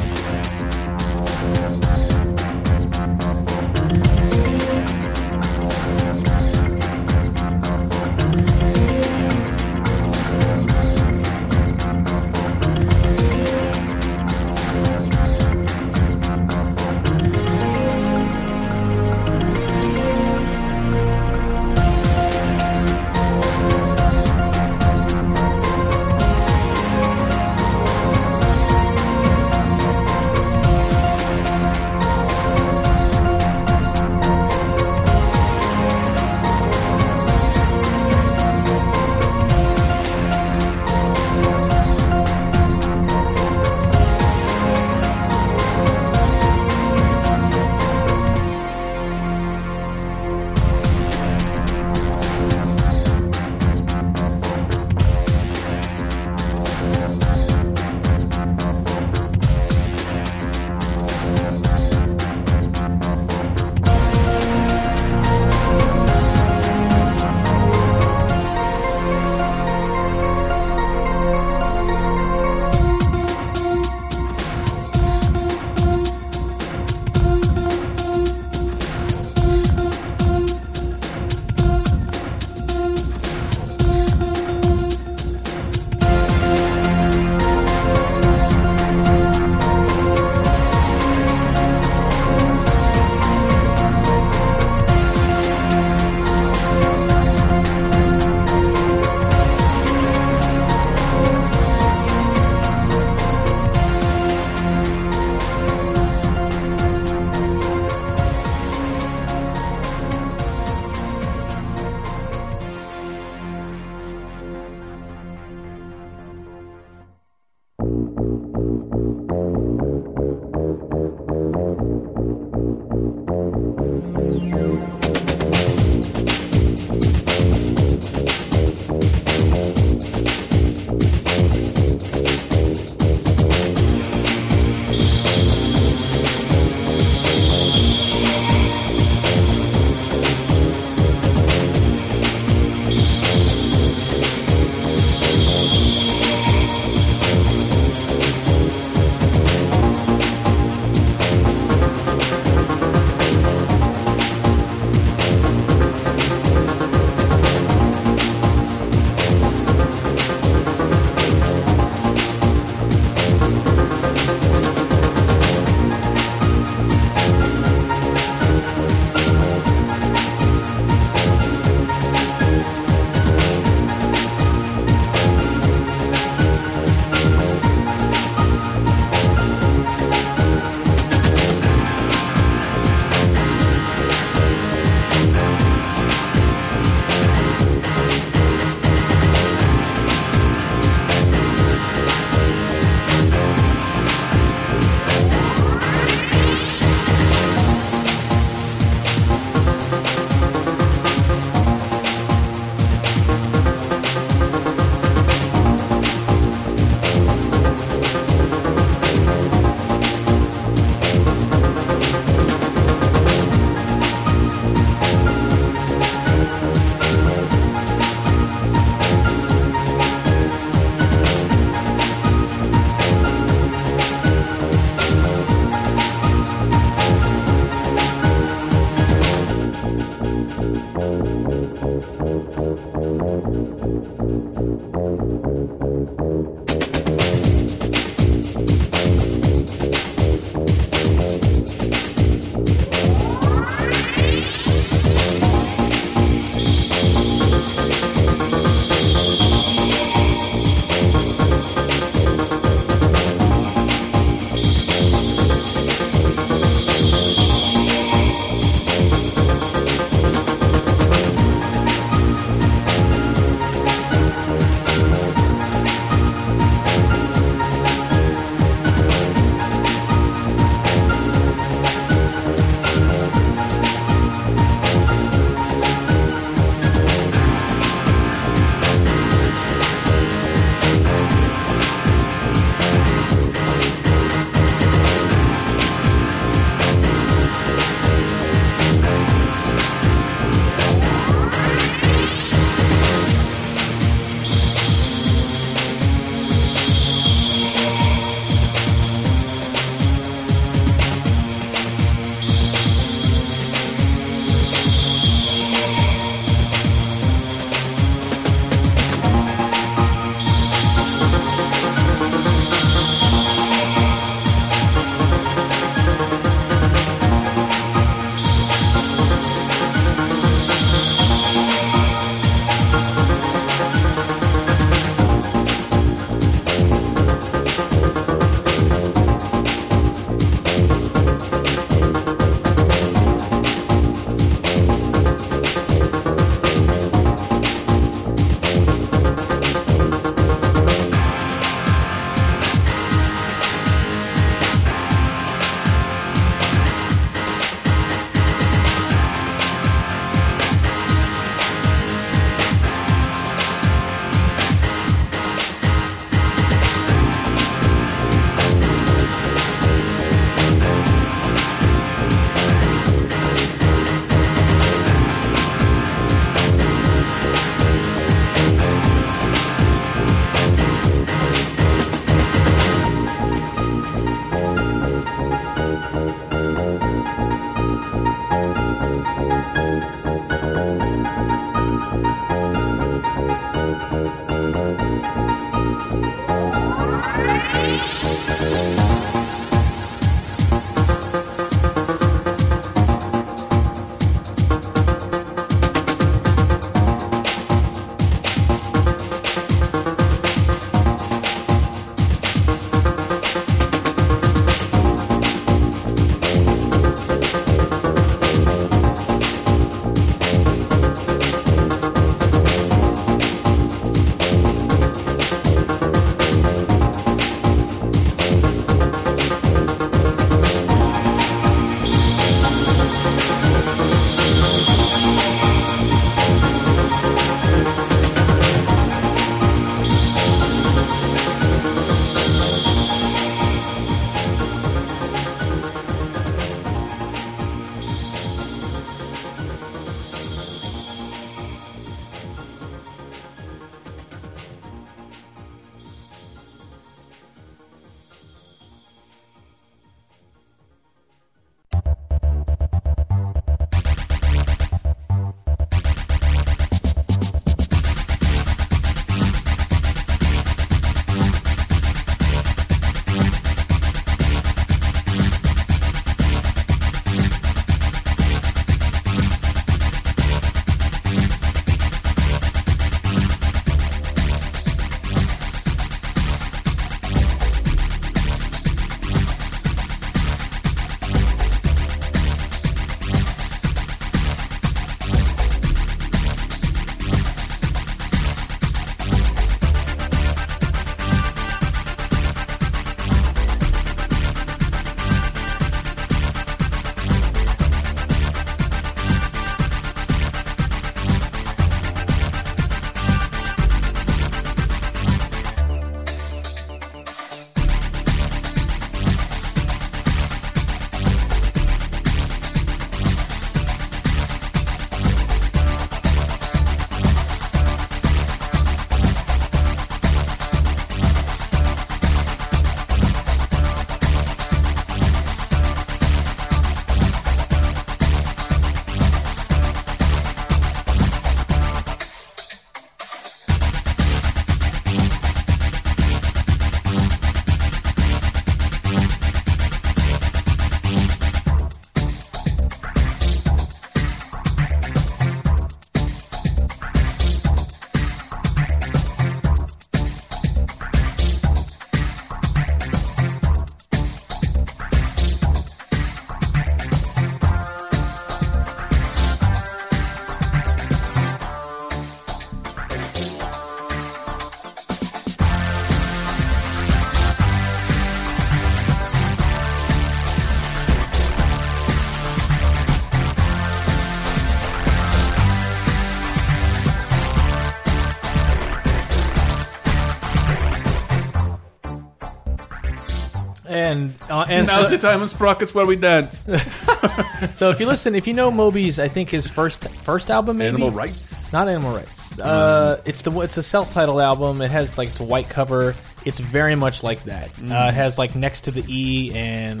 and 584.68 584.86
Now's 584.86 585.06
so, 585.06 585.10
the 585.10 585.18
time 585.18 585.42
in 585.42 585.48
Sprockets 585.48 585.94
where 585.94 586.06
we 586.06 586.16
dance. 586.16 586.64
so 587.74 587.90
if 587.90 588.00
you 588.00 588.06
listen, 588.06 588.34
if 588.34 588.46
you 588.46 588.54
know 588.54 588.70
Moby's, 588.70 589.18
I 589.18 589.28
think 589.28 589.50
his 589.50 589.66
first 589.66 590.08
first 590.24 590.50
album, 590.50 590.78
maybe 590.78 590.88
Animal 590.88 591.10
rights. 591.10 591.72
not 591.72 591.88
Animal 591.88 592.14
Rights. 592.14 592.58
Uh, 592.60 593.20
it's 593.24 593.42
the 593.42 593.52
it's 593.60 593.76
a 593.76 593.82
self 593.82 594.12
titled 594.12 594.40
album. 594.40 594.80
It 594.82 594.90
has 594.90 595.18
like 595.18 595.30
it's 595.30 595.40
a 595.40 595.44
white 595.44 595.68
cover. 595.68 596.14
It's 596.44 596.58
very 596.58 596.94
much 596.94 597.22
like 597.22 597.44
that. 597.44 597.70
Uh, 597.80 598.08
it 598.08 598.14
has 598.14 598.38
like 598.38 598.54
next 598.54 598.82
to 598.82 598.90
the 598.90 599.04
E 599.08 599.52
and 599.54 600.00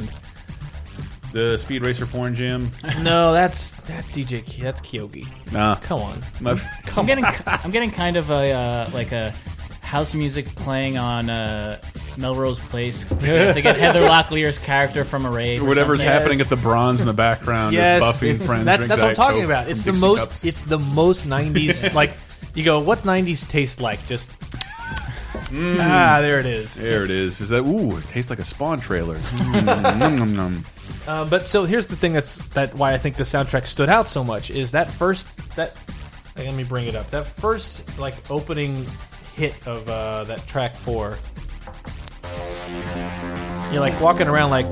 The 1.32 1.58
Speed 1.58 1.82
Racer 1.82 2.06
porn 2.06 2.34
jam. 2.34 2.70
no, 3.02 3.32
that's 3.32 3.70
that's 3.82 4.10
DJ. 4.12 4.44
That's 4.60 4.80
Kyogi. 4.80 5.26
Nah. 5.52 5.76
Come 5.76 6.00
on. 6.00 6.22
My- 6.40 6.60
I'm 6.96 7.06
getting 7.06 7.24
I'm 7.46 7.70
getting 7.70 7.90
kind 7.90 8.16
of 8.16 8.30
a 8.30 8.52
uh, 8.52 8.90
like 8.92 9.12
a 9.12 9.34
house 9.88 10.14
music 10.14 10.46
playing 10.54 10.98
on 10.98 11.30
uh, 11.30 11.78
Melrose 12.18 12.58
Place. 12.58 13.04
to 13.08 13.16
get 13.62 13.76
Heather 13.78 14.02
Locklear's 14.02 14.58
character 14.58 15.04
from 15.04 15.24
a 15.24 15.30
rave. 15.30 15.62
or 15.62 15.66
Whatever's 15.66 16.00
something. 16.00 16.12
happening 16.12 16.40
at 16.42 16.48
the 16.48 16.56
bronze 16.56 17.00
in 17.00 17.06
the 17.06 17.14
background 17.14 17.74
Yes, 17.74 17.96
is 17.96 18.00
Buffy 18.00 18.30
and 18.30 18.42
friends. 18.44 18.64
that- 18.66 18.86
that's 18.86 19.00
what 19.00 19.10
I'm 19.10 19.16
talking 19.16 19.44
about. 19.44 19.68
It's 19.70 19.84
the 19.84 19.92
Dixie 19.92 20.06
most. 20.06 20.28
cups. 20.28 20.44
It's 20.44 20.62
the 20.62 20.78
most 20.78 21.26
'90s. 21.26 21.94
like 22.00 22.12
you 22.54 22.64
go, 22.64 22.80
what's 22.80 23.04
'90s 23.04 23.48
taste 23.48 23.80
like? 23.80 24.04
Just 24.06 24.28
ah, 25.52 26.18
there 26.20 26.38
it 26.38 26.46
is. 26.46 26.74
There 26.74 27.04
it 27.04 27.10
is. 27.10 27.40
Is 27.40 27.48
that 27.48 27.62
ooh? 27.62 27.96
It 27.96 28.04
tastes 28.08 28.28
like 28.30 28.38
a 28.40 28.44
Spawn 28.44 28.80
trailer. 28.80 29.16
Mm, 29.16 29.64
nom, 29.98 30.16
nom, 30.16 30.34
nom. 30.34 30.64
Uh, 31.06 31.24
but 31.24 31.46
so 31.46 31.64
here's 31.64 31.86
the 31.86 31.96
thing 31.96 32.12
that's 32.12 32.36
that 32.48 32.74
why 32.74 32.92
I 32.92 32.98
think 32.98 33.16
the 33.16 33.24
soundtrack 33.24 33.66
stood 33.66 33.88
out 33.88 34.06
so 34.08 34.22
much 34.22 34.50
is 34.50 34.72
that 34.72 34.90
first 34.90 35.26
that 35.56 35.76
let 36.36 36.54
me 36.54 36.62
bring 36.64 36.86
it 36.86 36.94
up 36.94 37.08
that 37.10 37.26
first 37.26 37.98
like 37.98 38.14
opening 38.30 38.84
hit 39.38 39.54
of 39.68 39.88
uh, 39.88 40.24
that 40.24 40.44
track 40.48 40.74
four. 40.74 41.16
You're 43.72 43.80
like 43.80 43.98
walking 44.00 44.26
around 44.26 44.50
like 44.50 44.70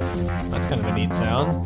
that's 0.50 0.66
kind 0.66 0.81
of 0.81 0.87
a 0.87 0.94
neat 0.94 1.12
sound. 1.12 1.64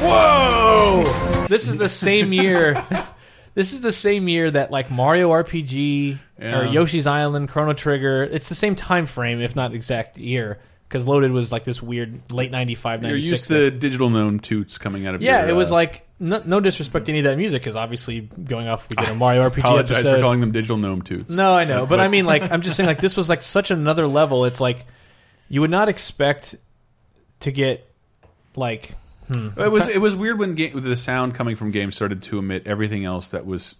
Whoa! 0.00 1.46
This 1.48 1.68
is 1.68 1.78
the 1.78 1.88
same 1.88 2.32
year. 2.32 2.84
This 3.52 3.72
is 3.72 3.80
the 3.80 3.90
same 3.90 4.28
year 4.28 4.48
that 4.48 4.70
like 4.70 4.92
Mario 4.92 5.30
RPG 5.30 6.20
or 6.40 6.66
Yoshi's 6.66 7.08
Island, 7.08 7.48
Chrono 7.48 7.72
Trigger. 7.72 8.22
It's 8.22 8.48
the 8.48 8.54
same 8.54 8.76
time 8.76 9.06
frame, 9.06 9.40
if 9.40 9.56
not 9.56 9.74
exact 9.74 10.18
year, 10.18 10.60
because 10.88 11.08
Loaded 11.08 11.32
was 11.32 11.50
like 11.50 11.64
this 11.64 11.82
weird 11.82 12.30
late 12.32 12.52
95, 12.52 13.02
96. 13.02 13.02
You're 13.02 13.12
96. 13.12 13.30
used 13.30 13.48
to 13.48 13.70
digital 13.76 14.08
gnome 14.08 14.38
toots 14.38 14.78
coming 14.78 15.04
out 15.08 15.16
of 15.16 15.22
yeah, 15.22 15.40
your, 15.40 15.50
it 15.50 15.52
was 15.54 15.72
uh, 15.72 15.74
like 15.74 16.06
no, 16.20 16.42
no 16.44 16.60
disrespect 16.60 17.06
to 17.06 17.12
any 17.12 17.18
of 17.20 17.24
that 17.24 17.36
music, 17.38 17.62
because 17.62 17.74
obviously 17.74 18.20
going 18.20 18.68
off 18.68 18.88
we 18.88 18.96
did 18.96 19.08
a 19.08 19.14
Mario 19.14 19.40
RPG 19.50 19.58
Apologize 19.58 19.98
episode. 19.98 20.16
for 20.16 20.22
calling 20.22 20.40
them 20.40 20.52
digital 20.52 20.76
gnome 20.76 21.02
toots. 21.02 21.34
no, 21.34 21.52
I 21.54 21.64
know, 21.64 21.86
but 21.86 21.98
I 21.98 22.08
mean, 22.08 22.26
like, 22.26 22.42
I'm 22.42 22.62
just 22.62 22.76
saying, 22.76 22.86
like, 22.86 23.00
this 23.00 23.16
was 23.16 23.28
like 23.28 23.42
such 23.42 23.70
another 23.70 24.06
level. 24.06 24.44
It's 24.44 24.60
like 24.60 24.86
you 25.48 25.60
would 25.62 25.70
not 25.70 25.88
expect 25.88 26.54
to 27.40 27.50
get 27.50 27.90
like 28.54 28.94
hmm. 29.32 29.48
It 29.58 29.72
was 29.72 29.88
it 29.88 30.00
was 30.00 30.14
weird 30.14 30.38
when 30.38 30.54
ga 30.54 30.70
the 30.70 30.96
sound 30.96 31.34
coming 31.34 31.56
from 31.56 31.70
games 31.70 31.94
started 31.96 32.22
to 32.22 32.38
emit 32.38 32.66
everything 32.66 33.04
else 33.04 33.28
that 33.28 33.46
was 33.46 33.74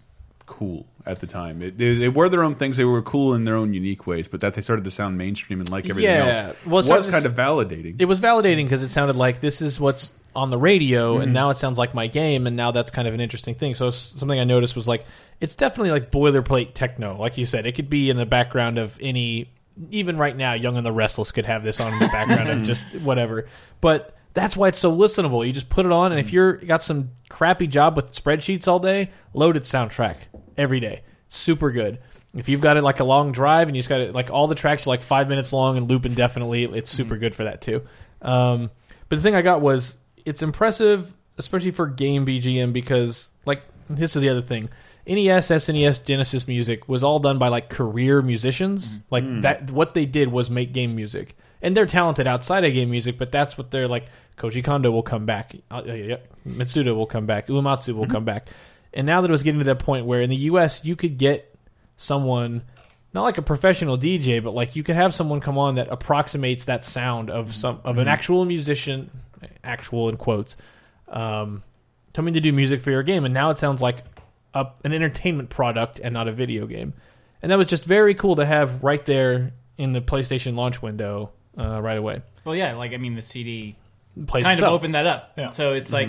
cool 0.47 0.87
at 1.07 1.21
the 1.21 1.27
time. 1.27 1.63
It, 1.63 1.79
they, 1.79 1.95
they 1.95 2.09
were 2.09 2.29
their 2.29 2.43
own 2.43 2.57
things. 2.57 2.77
They 2.77 2.85
were 2.85 3.03
cool 3.03 3.35
in 3.35 3.45
their 3.45 3.55
own 3.57 3.73
unique 3.73 4.07
ways, 4.07 4.27
but 4.29 4.41
that 4.41 4.55
they 4.55 4.63
started 4.63 4.85
to 4.85 4.91
sound 4.91 5.17
mainstream 5.17 5.61
and 5.61 5.69
like 5.71 5.89
everything 5.89 6.11
Yeah. 6.13 6.49
else 6.49 6.67
Well, 6.67 6.85
it 6.85 6.89
was 6.89 7.07
kind 7.07 7.25
of 7.25 7.35
validating. 7.35 7.97
it 8.01 8.07
was 8.07 8.21
validating 8.21 8.65
because 8.65 8.83
it 8.83 8.89
sounded 8.89 9.17
like 9.17 9.41
this 9.41 9.63
is 9.63 9.79
what's 9.79 10.11
on 10.35 10.51
the 10.51 10.59
radio 10.59 11.17
and 11.17 11.27
mm-hmm. 11.27 11.33
now 11.33 11.51
it 11.51 11.57
sounds 11.57 11.79
like 11.79 11.95
my 11.95 12.07
game 12.07 12.47
and 12.47 12.57
now 12.57 12.71
that's 12.71 12.91
kind 12.91 13.09
of 13.09 13.15
an 13.15 13.21
interesting 13.21 13.55
thing. 13.55 13.75
So 13.75 13.91
something 13.91 14.39
i 14.39 14.45
noticed 14.45 14.77
was 14.77 14.87
like 14.87 15.05
it's 15.41 15.57
definitely 15.57 15.91
like 15.91 16.11
boilerplate 16.11 16.75
techno. 16.75 17.17
Like 17.17 17.39
you 17.39 17.47
said 17.47 17.67
it 17.67 17.73
could 17.73 17.91
be 17.91 18.11
in 18.11 18.17
the 18.17 18.27
background 18.27 18.79
of 18.79 18.97
any 19.01 19.53
even 19.91 20.19
right 20.19 20.37
now 20.37 20.53
young 20.53 20.77
and 20.77 20.85
the 20.85 20.93
restless 20.93 21.33
could 21.33 21.47
have 21.47 21.65
this 21.65 21.81
on 21.81 21.93
in 21.93 21.99
the 21.99 22.09
background 22.09 22.49
of 22.49 22.57
mm-hmm. 22.57 22.65
just 22.65 22.85
whatever. 23.01 23.49
But 23.81 24.17
that's 24.35 24.57
why 24.57 24.69
it's 24.69 24.79
so 24.79 24.97
listenable. 24.97 25.45
You 25.45 25.53
just 25.53 25.69
put 25.69 25.87
it 25.87 25.93
on 25.93 26.13
and 26.13 26.21
if 26.21 26.27
mm-hmm. 26.27 26.35
you're 26.35 26.53
got 26.59 26.83
some 26.83 27.11
crappy 27.29 27.67
job 27.67 27.97
with 27.97 28.13
spreadsheets 28.13 28.69
all 28.69 28.79
day 28.79 29.11
loaded 29.35 29.63
soundtrack 29.63 30.17
every 30.57 30.81
day. 30.81 31.03
Super 31.29 31.73
good. 31.73 31.99
If 32.35 32.49
you've 32.49 32.61
got 32.61 32.77
it 32.77 32.83
like 32.83 33.01
a 33.01 33.05
long 33.05 33.33
drive 33.33 33.67
and 33.67 33.77
you 33.77 33.81
just 33.81 33.89
got 33.89 34.01
it 34.01 34.15
like 34.15 34.31
all 34.31 34.47
the 34.47 34.55
tracks 34.55 34.87
are 34.87 34.91
like 34.91 35.03
five 35.03 35.29
minutes 35.29 35.53
long 35.53 35.77
and 35.77 35.89
loop 35.89 36.07
indefinitely, 36.07 36.65
it's 36.65 36.91
super 36.91 37.17
good 37.17 37.35
for 37.35 37.45
that 37.45 37.61
too. 37.61 37.83
Um, 38.23 38.71
but 39.09 39.17
the 39.17 39.23
thing 39.23 39.35
I 39.35 39.43
got 39.43 39.61
was 39.61 39.97
it's 40.25 40.43
impressive, 40.43 41.15
especially 41.39 41.71
for 41.71 41.87
game 41.87 42.27
BGM 42.27 42.73
because 42.73 43.31
like 43.47 43.63
this 43.89 44.17
is 44.17 44.23
the 44.23 44.29
other 44.29 44.43
thing. 44.43 44.69
NES, 45.07 45.49
SNES, 45.49 46.05
Genesis 46.05 46.47
music 46.47 46.89
was 46.89 47.03
all 47.03 47.19
done 47.19 47.39
by 47.39 47.49
like 47.49 47.69
career 47.69 48.23
musicians. 48.23 48.87
Mm-hmm. 48.87 49.03
Like 49.11 49.25
mm. 49.25 49.43
that, 49.43 49.71
what 49.71 49.95
they 49.95 50.07
did 50.07 50.31
was 50.31 50.51
make 50.51 50.73
game 50.73 50.95
music, 50.95 51.37
and 51.63 51.77
they're 51.77 51.87
talented 51.87 52.27
outside 52.27 52.65
of 52.65 52.73
game 52.73 52.91
music. 52.91 53.19
But 53.19 53.33
that's 53.33 53.59
what 53.59 53.71
they're 53.71 53.89
like. 53.89 54.07
Koji 54.37 54.65
Kondo 54.65 54.91
will 54.91 55.03
come 55.03 55.27
back. 55.27 55.55
Uh, 55.71 55.83
yeah. 55.85 56.17
Mitsuda 56.49 56.97
will 56.97 57.07
come 57.07 57.27
back. 57.27 57.49
Uematsu 57.49 57.93
will 57.93 58.05
mm-hmm. 58.05 58.13
come 58.13 58.25
back. 58.25 58.49
And 58.95 59.07
now 59.07 59.21
that 59.21 59.29
it 59.29 59.33
was 59.33 59.43
getting 59.43 59.61
to 59.61 59.65
that 59.67 59.81
point 59.81 60.07
where 60.07 60.23
in 60.23 60.31
the 60.31 60.37
U.S. 60.37 60.83
you 60.83 60.97
could 60.97 61.19
get 61.19 61.55
someone 61.99 62.63
not 63.13 63.23
like 63.23 63.39
a 63.39 63.43
professional 63.43 63.99
DJ, 63.99 64.43
but 64.43 64.55
like 64.55 64.77
you 64.77 64.83
could 64.83 64.97
have 64.97 65.13
someone 65.13 65.41
come 65.41 65.59
on 65.59 65.75
that 65.75 65.89
approximates 65.91 66.65
that 66.65 66.85
sound 66.85 67.29
of 67.29 67.55
some 67.55 67.81
of 67.85 67.99
an 67.99 68.05
mm-hmm. 68.05 68.09
actual 68.09 68.45
musician, 68.45 69.11
actual 69.65 70.09
in 70.09 70.17
quotes, 70.17 70.57
um, 71.09 71.63
coming 72.15 72.35
to 72.35 72.41
do 72.41 72.53
music 72.53 72.83
for 72.83 72.91
your 72.91 73.03
game, 73.03 73.25
and 73.25 73.33
now 73.35 73.51
it 73.51 73.59
sounds 73.59 73.81
like 73.81 74.05
a, 74.55 74.67
an 74.85 74.93
entertainment 74.93 75.49
product 75.51 76.01
and 76.03 76.13
not 76.13 76.29
a 76.29 76.33
video 76.33 76.67
game, 76.67 76.93
and 77.43 77.51
that 77.53 77.59
was 77.59 77.67
just 77.67 77.85
very 77.85 78.15
cool 78.15 78.37
to 78.37 78.47
have 78.47 78.83
right 78.83 79.05
there 79.05 79.53
in 79.79 79.93
the 79.93 80.01
PlayStation 80.01 80.57
launch 80.57 80.83
window 80.83 81.31
uh, 81.59 81.81
right 81.81 81.97
away. 81.97 82.23
Well, 82.45 82.55
yeah, 82.55 82.75
like 82.75 82.93
I 82.93 82.97
mean, 82.97 83.15
the 83.15 83.23
CD 83.23 83.77
Plays 84.27 84.45
kind 84.45 84.59
of 84.61 84.69
opened 84.73 84.95
that 84.95 85.07
up. 85.07 85.33
Yeah. 85.39 85.51
So 85.51 85.73
it's 85.75 85.93
like 85.93 86.09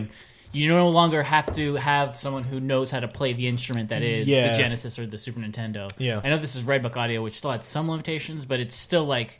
you 0.53 0.67
no 0.67 0.89
longer 0.89 1.23
have 1.23 1.53
to 1.55 1.75
have 1.75 2.17
someone 2.17 2.43
who 2.43 2.59
knows 2.59 2.91
how 2.91 2.99
to 2.99 3.07
play 3.07 3.31
the 3.33 3.47
instrument 3.47 3.89
that 3.89 4.01
is 4.01 4.27
Yeah. 4.27 4.51
the 4.51 4.57
Genesis 4.57 4.99
or 4.99 5.05
the 5.05 5.17
Super 5.17 5.39
Nintendo. 5.39 5.89
Yeah. 5.97 6.19
I 6.23 6.29
know 6.29 6.37
this 6.37 6.55
is 6.55 6.63
Redbook 6.63 6.97
Audio, 6.97 7.21
which 7.23 7.37
still 7.37 7.51
had 7.51 7.63
some 7.63 7.89
limitations, 7.89 8.43
but 8.45 8.59
it's 8.59 8.75
still 8.75 9.05
like 9.05 9.39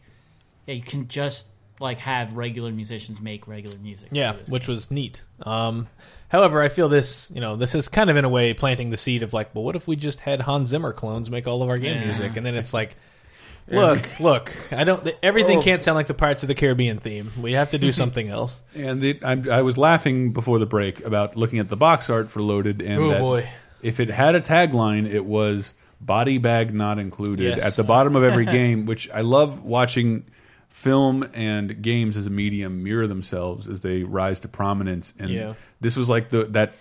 yeah, 0.68 0.76
you 0.76 0.84
can 0.84 1.08
just 1.08 1.48
like 1.82 2.00
have 2.02 2.34
regular 2.38 2.72
musicians 2.72 3.20
make 3.20 3.48
regular 3.48 3.78
music. 3.78 4.10
Yeah, 4.12 4.36
which 4.50 4.68
game. 4.68 4.76
was 4.76 4.92
neat. 4.92 5.22
Um, 5.44 5.88
however, 6.30 6.62
I 6.62 6.70
feel 6.70 6.88
this, 6.90 7.32
you 7.34 7.42
know, 7.42 7.56
this 7.56 7.76
is 7.76 7.88
kind 7.88 8.10
of 8.10 8.16
in 8.18 8.24
a 8.26 8.30
way 8.30 8.54
planting 8.54 8.90
the 8.92 8.98
seed 8.98 9.24
of 9.24 9.34
like, 9.34 9.54
well, 9.56 9.64
what 9.64 9.76
if 9.76 9.88
we 9.88 9.96
just 9.96 10.22
had 10.22 10.42
Hans 10.42 10.70
Zimmer 10.70 10.94
clones 10.94 11.30
make 11.30 11.48
all 11.48 11.62
of 11.64 11.70
our 11.70 11.78
game 11.78 11.98
Yeah. 11.98 12.06
music, 12.06 12.38
and 12.38 12.46
then 12.46 12.56
it's 12.56 12.74
like, 12.74 12.96
look, 13.68 14.20
look, 14.20 14.54
I 14.74 14.84
don't. 14.84 15.08
Everything 15.24 15.60
Oh. 15.60 15.62
can't 15.62 15.82
sound 15.82 15.96
like 15.96 16.08
the 16.08 16.14
Pirates 16.14 16.44
of 16.44 16.48
the 16.48 16.56
Caribbean 16.56 16.98
theme. 17.00 17.32
We 17.40 17.54
have 17.54 17.72
to 17.72 17.78
do 17.78 17.92
something 18.02 18.28
else. 18.30 18.62
And 18.76 19.00
the, 19.02 19.20
I, 19.24 19.60
I 19.60 19.62
was 19.62 19.78
laughing 19.78 20.34
before 20.34 20.60
the 20.60 20.66
break 20.66 21.06
about 21.06 21.36
looking 21.36 21.60
at 21.60 21.70
the 21.70 21.78
box 21.78 22.10
art 22.10 22.30
for 22.32 22.42
Loaded, 22.42 22.82
and 22.82 23.00
Oh, 23.04 23.10
that 23.10 23.20
boy. 23.20 23.50
if 23.82 24.00
it 24.00 24.10
had 24.10 24.36
a 24.36 24.42
tagline, 24.42 25.08
it 25.12 25.26
was 25.26 25.74
"body 26.02 26.38
bag 26.40 26.74
not 26.74 26.98
included" 27.00 27.58
Yes. 27.58 27.62
at 27.62 27.76
the 27.76 27.84
bottom 27.84 28.16
of 28.16 28.24
every 28.24 28.46
game. 28.60 28.86
Which 28.88 29.10
I 29.12 29.22
love 29.22 29.64
watching 29.64 30.26
film 30.72 31.30
and 31.34 31.82
games 31.82 32.18
as 32.18 32.26
a 32.28 32.30
medium 32.30 32.84
mirror 32.84 33.06
themselves 33.08 33.68
as 33.68 33.82
they 33.82 34.04
rise 34.04 34.40
to 34.42 34.48
prominence. 34.48 35.14
And 35.20 35.30
Yeah. 35.30 35.54
this 35.80 35.96
was 35.96 36.10
like 36.10 36.30
the 36.30 36.46
that 36.46 36.74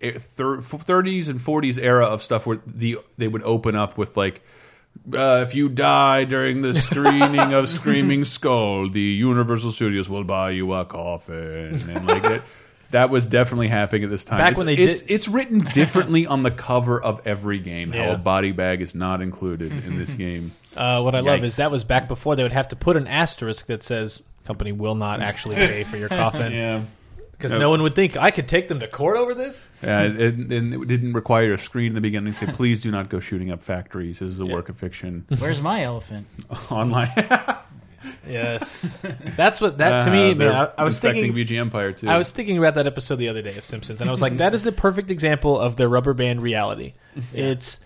30s 0.00 1.28
and 1.28 1.40
40s 1.40 1.78
era 1.82 2.06
of 2.06 2.22
stuff 2.22 2.46
where 2.46 2.60
the 2.66 2.98
they 3.16 3.28
would 3.28 3.42
open 3.42 3.74
up 3.74 3.96
with 3.96 4.16
like 4.16 4.42
uh, 5.14 5.44
if 5.46 5.54
you 5.54 5.68
die 5.68 6.24
during 6.24 6.62
the 6.62 6.72
screening 6.74 7.52
of 7.52 7.68
Screaming 7.78 8.24
Skull, 8.24 8.88
the 8.88 9.00
Universal 9.00 9.72
Studios 9.72 10.08
will 10.08 10.24
buy 10.24 10.50
you 10.50 10.72
a 10.72 10.84
coffin, 10.86 11.88
and 11.88 12.06
like 12.06 12.22
that. 12.22 12.42
That 12.96 13.10
was 13.10 13.26
definitely 13.26 13.68
happening 13.68 14.04
at 14.04 14.10
this 14.10 14.24
time. 14.24 14.38
Back 14.38 14.52
it's, 14.52 14.56
when 14.56 14.66
they 14.66 14.74
it's, 14.74 15.00
did- 15.00 15.10
it's 15.10 15.28
written 15.28 15.58
differently 15.58 16.26
on 16.26 16.42
the 16.42 16.50
cover 16.50 16.98
of 16.98 17.20
every 17.26 17.58
game. 17.58 17.92
How 17.92 18.12
a 18.12 18.16
body 18.16 18.52
bag 18.52 18.80
is 18.80 18.94
not 18.94 19.20
included 19.20 19.70
in 19.70 19.98
this 19.98 20.12
game. 20.24 20.52
Uh, 20.74 21.02
what 21.02 21.14
I 21.14 21.20
love 21.20 21.44
is 21.44 21.56
that 21.56 21.70
was 21.70 21.84
back 21.84 22.08
before 22.08 22.36
they 22.36 22.42
would 22.42 22.54
have 22.54 22.68
to 22.68 22.76
put 22.76 22.96
an 22.96 23.06
asterisk 23.06 23.66
that 23.66 23.82
says 23.82 24.22
company 24.46 24.72
will 24.72 24.94
not 24.94 25.20
actually 25.20 25.56
pay 25.56 25.84
for 25.84 25.98
your 25.98 26.08
coffin 26.08 26.52
Yeah, 26.52 26.84
because 27.32 27.52
no 27.52 27.68
one 27.68 27.82
would 27.82 27.94
think 27.94 28.16
I 28.16 28.30
could 28.30 28.48
take 28.48 28.68
them 28.68 28.80
to 28.80 28.88
court 28.88 29.18
over 29.18 29.34
this. 29.34 29.66
yeah, 29.82 30.00
and, 30.02 30.50
and 30.50 30.74
it 30.74 30.86
didn't 30.88 31.12
require 31.12 31.52
a 31.52 31.58
screen 31.58 31.88
in 31.88 31.94
the 31.94 32.00
beginning. 32.00 32.32
To 32.32 32.46
say, 32.46 32.46
please 32.52 32.80
do 32.80 32.90
not 32.90 33.10
go 33.10 33.20
shooting 33.20 33.50
up 33.50 33.62
factories. 33.62 34.20
This 34.20 34.32
is 34.32 34.40
a 34.40 34.46
work 34.46 34.70
of 34.70 34.78
fiction. 34.78 35.26
Where's 35.38 35.60
my 35.60 35.82
elephant? 35.82 36.26
Online, 36.70 37.10
Yes, 38.28 38.98
that's 39.36 39.60
what 39.60 39.78
that 39.78 40.04
to 40.04 40.10
me, 40.10 40.18
Uh, 40.32 40.34
man. 40.34 40.38
they're 40.38 40.52
I, 40.52 40.70
I 40.78 40.84
was 40.84 40.96
inspecting 40.96 41.34
thinking. 41.34 41.56
VG 41.56 41.60
Empire 41.60 41.92
too. 41.92 42.08
I 42.08 42.18
was 42.18 42.30
thinking 42.32 42.58
about 42.58 42.74
that 42.74 42.86
episode 42.86 43.16
the 43.16 43.28
other 43.28 43.42
day 43.42 43.56
of 43.56 43.64
Simpsons, 43.64 44.00
and 44.00 44.08
I 44.08 44.10
was 44.10 44.22
like, 44.22 44.36
that 44.38 44.54
is 44.54 44.62
the 44.64 44.72
perfect 44.72 45.10
example 45.10 45.58
of 45.58 45.76
their 45.76 45.88
rubber 45.88 46.14
band 46.14 46.42
reality. 46.42 46.94
It's 47.32 47.80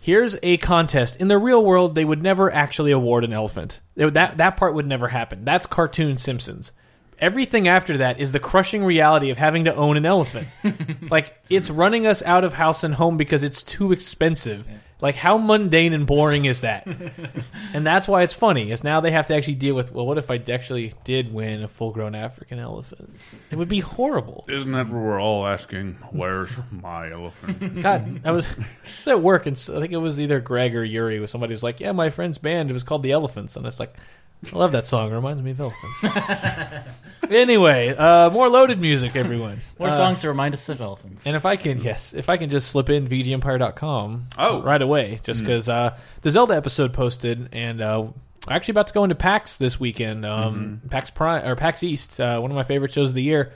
here's 0.00 0.36
a 0.42 0.56
contest. 0.58 1.16
In 1.16 1.28
the 1.28 1.38
real 1.38 1.64
world, 1.64 1.94
they 1.94 2.04
would 2.04 2.22
never 2.22 2.52
actually 2.52 2.92
award 2.92 3.24
an 3.24 3.32
elephant. 3.32 3.80
They 3.96 4.04
would- 4.04 4.14
That 4.14 4.38
that 4.38 4.56
part 4.56 4.74
would 4.74 4.86
never 4.86 5.08
happen. 5.08 5.44
That's 5.44 5.66
cartoon 5.66 6.16
Simpsons. 6.16 6.72
Everything 7.18 7.68
after 7.68 7.98
that 7.98 8.18
is 8.18 8.32
the 8.32 8.40
crushing 8.40 8.82
reality 8.84 9.30
of 9.30 9.38
having 9.38 9.64
to 9.66 9.74
own 9.76 9.96
an 9.96 10.04
elephant. 10.04 10.48
like 11.10 11.38
it's 11.48 11.70
running 11.70 12.04
us 12.04 12.20
out 12.22 12.42
of 12.42 12.54
house 12.54 12.82
and 12.82 12.94
home 12.94 13.16
because 13.16 13.44
it's 13.44 13.62
too 13.62 13.92
expensive. 13.92 14.66
Like 15.02 15.16
how 15.16 15.36
mundane 15.36 15.92
and 15.92 16.06
boring 16.06 16.44
is 16.44 16.60
that? 16.60 16.86
and 17.74 17.84
that's 17.84 18.06
why 18.06 18.22
it's 18.22 18.32
funny. 18.32 18.70
Is 18.70 18.84
now 18.84 19.00
they 19.00 19.10
have 19.10 19.26
to 19.26 19.34
actually 19.34 19.56
deal 19.56 19.74
with. 19.74 19.92
Well, 19.92 20.06
what 20.06 20.16
if 20.16 20.30
I 20.30 20.40
actually 20.48 20.92
did 21.02 21.34
win 21.34 21.64
a 21.64 21.68
full-grown 21.68 22.14
African 22.14 22.60
elephant? 22.60 23.12
It 23.50 23.56
would 23.56 23.68
be 23.68 23.80
horrible. 23.80 24.44
Isn't 24.48 24.70
that 24.70 24.88
what 24.88 25.02
we're 25.02 25.20
all 25.20 25.44
asking? 25.44 25.94
Where's 26.12 26.52
my 26.70 27.10
elephant? 27.10 27.82
God, 27.82 28.20
I 28.24 28.30
was, 28.30 28.46
I 28.48 28.64
was 28.96 29.08
at 29.08 29.20
work 29.20 29.46
and 29.46 29.56
I 29.74 29.80
think 29.80 29.92
it 29.92 29.96
was 29.96 30.20
either 30.20 30.38
Greg 30.38 30.76
or 30.76 30.84
Yuri. 30.84 31.18
Was 31.18 31.32
somebody 31.32 31.52
was 31.52 31.64
like, 31.64 31.80
"Yeah, 31.80 31.90
my 31.90 32.10
friend's 32.10 32.38
band. 32.38 32.70
It 32.70 32.74
was 32.74 32.84
called 32.84 33.02
the 33.02 33.10
Elephants," 33.10 33.56
and 33.56 33.66
it's 33.66 33.80
like, 33.80 33.96
I 34.52 34.56
love 34.56 34.72
that 34.72 34.86
song. 34.86 35.12
It 35.12 35.14
reminds 35.14 35.42
me 35.42 35.52
of 35.52 35.60
elephants. 35.60 36.02
anyway, 37.30 37.94
uh, 37.96 38.30
more 38.30 38.48
loaded 38.48 38.80
music, 38.80 39.14
everyone. 39.16 39.60
More 39.78 39.88
Uh, 39.88 39.92
songs 39.92 40.20
to 40.22 40.28
remind 40.28 40.54
us 40.54 40.68
of 40.68 40.80
elephants. 40.80 41.26
And 41.26 41.36
if 41.36 41.44
I 41.46 41.56
can, 41.56 41.80
yes, 41.80 42.12
if 42.14 42.28
I 42.28 42.36
can 42.36 42.50
just 42.50 42.68
slip 42.70 42.90
in 42.90 43.06
VGEmpire.com 43.08 44.26
Oh. 44.38 44.62
right 44.62 44.80
away, 44.82 45.20
just 45.22 45.40
because 45.40 45.68
uh, 45.68 45.96
the 46.22 46.30
Zelda 46.30 46.54
episode 46.56 46.92
posted, 46.92 47.48
and 47.52 47.80
uh, 47.80 48.00
I'm 48.02 48.12
actually 48.56 48.72
about 48.72 48.88
to 48.88 48.94
go 48.94 49.04
into 49.04 49.14
PAX 49.14 49.56
this 49.56 49.78
weekend. 49.78 50.24
Um, 50.26 50.80
PAX 50.90 51.10
Prime 51.10 51.46
or 51.48 51.56
PAX 51.56 51.82
East, 51.82 52.20
uh, 52.20 52.38
one 52.40 52.50
of 52.50 52.54
my 52.56 52.64
favorite 52.64 52.92
shows 52.92 53.10
of 53.10 53.14
the 53.14 53.22
year. 53.22 53.52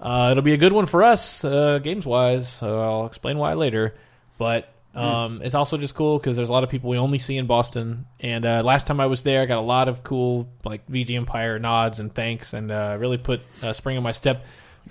Uh, 0.00 0.28
it'll 0.30 0.44
be 0.44 0.52
a 0.54 0.58
good 0.58 0.72
one 0.72 0.86
for 0.86 1.02
us, 1.02 1.44
uh, 1.44 1.78
games 1.80 2.06
wise. 2.06 2.62
Uh, 2.62 2.80
I'll 2.80 3.06
explain 3.06 3.38
why 3.38 3.54
later. 3.54 3.94
But 4.38 4.72
um, 4.94 5.42
it's 5.42 5.54
also 5.54 5.76
just 5.76 5.94
cool 5.94 6.18
because 6.18 6.36
there's 6.36 6.48
a 6.48 6.52
lot 6.52 6.64
of 6.64 6.70
people 6.70 6.90
we 6.90 6.98
only 6.98 7.18
see 7.18 7.36
in 7.36 7.46
Boston. 7.46 8.06
And 8.20 8.44
uh, 8.44 8.62
last 8.62 8.86
time 8.86 9.00
I 9.00 9.06
was 9.06 9.22
there, 9.22 9.42
I 9.42 9.46
got 9.46 9.58
a 9.58 9.62
lot 9.62 9.88
of 9.88 10.02
cool 10.02 10.48
like 10.64 10.86
VG 10.88 11.16
Empire 11.16 11.58
nods 11.58 12.00
and 12.00 12.12
thanks, 12.12 12.52
and 12.52 12.70
uh, 12.70 12.96
really 12.98 13.18
put 13.18 13.40
a 13.62 13.74
spring 13.74 13.96
in 13.96 14.02
my 14.02 14.12
step. 14.12 14.44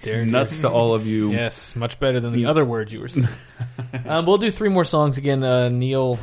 There, 0.04 0.26
Nuts 0.28 0.60
to 0.60 0.70
all 0.70 0.94
of 0.94 1.08
you. 1.08 1.32
Yes, 1.32 1.76
much 1.76 2.00
better 2.00 2.20
than 2.20 2.34
the 2.34 2.46
other 2.46 2.64
words 2.64 2.94
you 2.94 3.00
were 3.00 3.08
saying. 3.08 3.28
um, 4.06 4.28
we'll 4.28 4.38
do 4.38 4.52
three 4.52 4.70
more 4.70 4.86
songs 4.86 5.18
again. 5.18 5.44
Uh, 5.44 5.70
Neil, 5.70 6.20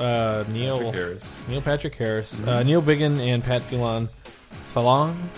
uh, 0.00 0.42
Neil, 0.48 0.78
Patrick 0.78 0.94
Harris. 0.94 1.30
Neil 1.48 1.62
Patrick 1.62 1.94
Harris, 1.94 2.40
uh, 2.40 2.62
Neil 2.64 2.80
Biggin, 2.80 3.20
and 3.20 3.44
Pat 3.44 3.62
Filon, 3.62 4.08
Falon, 4.72 5.30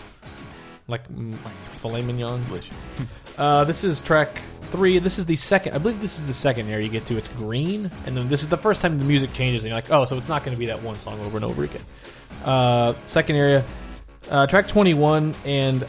like 0.88 1.06
mm, 1.10 1.36
filet 1.68 2.00
mignon. 2.00 2.42
Delicious. 2.44 2.74
Uh, 3.36 3.64
this 3.64 3.84
is 3.84 4.00
track 4.00 4.40
three. 4.76 4.98
This 4.98 5.18
is 5.18 5.24
the 5.24 5.36
second. 5.36 5.74
I 5.74 5.78
believe 5.78 6.00
this 6.00 6.18
is 6.18 6.26
the 6.26 6.34
second 6.34 6.68
area 6.68 6.84
you 6.84 6.92
get 6.92 7.06
to. 7.06 7.16
It's 7.16 7.28
green, 7.28 7.90
and 8.04 8.14
then 8.14 8.28
this 8.28 8.42
is 8.42 8.48
the 8.48 8.58
first 8.58 8.82
time 8.82 8.98
the 8.98 9.04
music 9.04 9.32
changes, 9.32 9.62
and 9.62 9.68
you're 9.68 9.76
like, 9.76 9.90
oh, 9.90 10.04
so 10.04 10.18
it's 10.18 10.28
not 10.28 10.44
going 10.44 10.54
to 10.54 10.58
be 10.58 10.66
that 10.66 10.82
one 10.82 10.96
song 10.96 11.18
over 11.20 11.38
and 11.38 11.44
over 11.44 11.64
again. 11.64 11.80
Uh, 12.44 12.92
second 13.06 13.36
area, 13.36 13.64
uh, 14.30 14.46
track 14.46 14.68
21, 14.68 15.34
and 15.46 15.86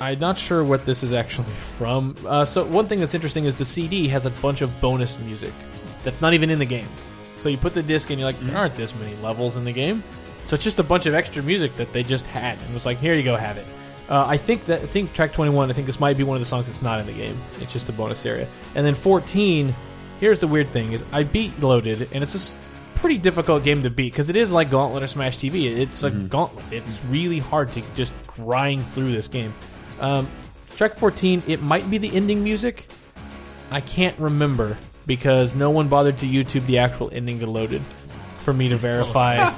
I'm 0.00 0.20
not 0.20 0.38
sure 0.38 0.62
what 0.62 0.86
this 0.86 1.02
is 1.02 1.12
actually 1.12 1.48
from. 1.78 2.16
Uh, 2.24 2.44
so 2.44 2.64
one 2.64 2.86
thing 2.86 3.00
that's 3.00 3.14
interesting 3.14 3.46
is 3.46 3.56
the 3.56 3.64
CD 3.64 4.06
has 4.08 4.26
a 4.26 4.30
bunch 4.30 4.62
of 4.62 4.80
bonus 4.80 5.18
music 5.18 5.52
that's 6.04 6.22
not 6.22 6.32
even 6.32 6.50
in 6.50 6.60
the 6.60 6.64
game. 6.64 6.88
So 7.38 7.48
you 7.48 7.58
put 7.58 7.74
the 7.74 7.82
disc 7.82 8.10
and 8.10 8.20
you're 8.20 8.28
like, 8.28 8.38
there 8.40 8.56
aren't 8.56 8.76
this 8.76 8.94
many 8.94 9.16
levels 9.16 9.56
in 9.56 9.64
the 9.64 9.72
game. 9.72 10.04
So 10.46 10.54
it's 10.54 10.64
just 10.64 10.78
a 10.78 10.82
bunch 10.84 11.06
of 11.06 11.14
extra 11.14 11.42
music 11.42 11.74
that 11.76 11.92
they 11.92 12.02
just 12.02 12.26
had 12.26 12.58
and 12.58 12.74
was 12.74 12.86
like, 12.86 12.98
here 12.98 13.14
you 13.14 13.22
go, 13.22 13.36
have 13.36 13.56
it. 13.56 13.66
Uh, 14.10 14.26
I 14.26 14.36
think 14.36 14.64
that 14.66 14.82
I 14.82 14.86
think 14.86 15.14
track 15.14 15.32
21. 15.32 15.70
I 15.70 15.72
think 15.72 15.86
this 15.86 16.00
might 16.00 16.16
be 16.18 16.24
one 16.24 16.36
of 16.36 16.40
the 16.42 16.46
songs 16.48 16.66
that's 16.66 16.82
not 16.82 16.98
in 16.98 17.06
the 17.06 17.12
game. 17.12 17.38
It's 17.60 17.72
just 17.72 17.88
a 17.88 17.92
bonus 17.92 18.26
area. 18.26 18.48
And 18.74 18.84
then 18.84 18.96
14. 18.96 19.72
Here's 20.18 20.40
the 20.40 20.48
weird 20.48 20.68
thing: 20.72 20.92
is 20.92 21.04
I 21.12 21.22
beat 21.22 21.58
Loaded, 21.60 22.08
and 22.12 22.22
it's 22.24 22.34
a 22.34 22.54
pretty 22.96 23.18
difficult 23.18 23.62
game 23.62 23.84
to 23.84 23.90
beat 23.90 24.12
because 24.12 24.28
it 24.28 24.36
is 24.36 24.52
like 24.52 24.68
Gauntlet 24.68 25.02
or 25.04 25.06
Smash 25.06 25.38
TV. 25.38 25.78
It's 25.78 26.02
a 26.02 26.10
gauntlet. 26.10 26.64
It's 26.72 27.02
really 27.04 27.38
hard 27.38 27.72
to 27.72 27.82
just 27.94 28.12
grind 28.26 28.84
through 28.84 29.12
this 29.12 29.28
game. 29.28 29.54
Um, 30.00 30.28
track 30.76 30.96
14. 30.96 31.44
It 31.46 31.62
might 31.62 31.88
be 31.88 31.98
the 31.98 32.14
ending 32.14 32.42
music. 32.42 32.88
I 33.70 33.80
can't 33.80 34.18
remember 34.18 34.76
because 35.06 35.54
no 35.54 35.70
one 35.70 35.88
bothered 35.88 36.18
to 36.18 36.26
YouTube 36.26 36.66
the 36.66 36.78
actual 36.78 37.10
ending 37.12 37.38
to 37.40 37.46
Loaded 37.46 37.82
for 38.38 38.52
me 38.52 38.68
to 38.70 38.76
verify. 38.76 39.52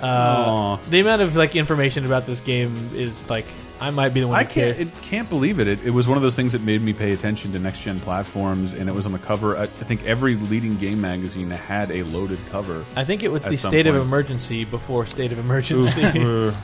uh, 0.00 0.78
the 0.88 1.00
amount 1.00 1.22
of 1.22 1.36
like 1.36 1.54
information 1.56 2.06
about 2.06 2.26
this 2.26 2.40
game 2.40 2.74
is 2.94 3.28
like 3.28 3.44
I 3.80 3.90
might 3.90 4.14
be 4.14 4.20
the 4.20 4.28
one. 4.28 4.38
I 4.38 4.44
to 4.44 4.50
can't. 4.50 4.78
It 4.78 5.02
can't 5.02 5.28
believe 5.28 5.60
it. 5.60 5.68
it. 5.68 5.84
It 5.84 5.90
was 5.90 6.06
one 6.08 6.16
of 6.16 6.22
those 6.22 6.34
things 6.34 6.52
that 6.52 6.62
made 6.62 6.82
me 6.82 6.92
pay 6.92 7.12
attention 7.12 7.52
to 7.52 7.58
next 7.58 7.80
gen 7.80 8.00
platforms, 8.00 8.72
and 8.72 8.88
it 8.88 8.92
was 8.92 9.06
on 9.06 9.12
the 9.12 9.18
cover. 9.18 9.56
I, 9.56 9.62
I 9.62 9.66
think 9.66 10.04
every 10.04 10.34
leading 10.36 10.76
game 10.76 11.00
magazine 11.00 11.50
had 11.50 11.90
a 11.90 12.02
loaded 12.04 12.40
cover. 12.50 12.84
I 12.96 13.04
think 13.04 13.22
it 13.22 13.28
was 13.28 13.44
the 13.44 13.56
some 13.56 13.70
state 13.70 13.86
of 13.86 13.96
emergency 13.96 14.64
before 14.64 15.06
state 15.06 15.32
of 15.32 15.38
emergency. 15.38 16.52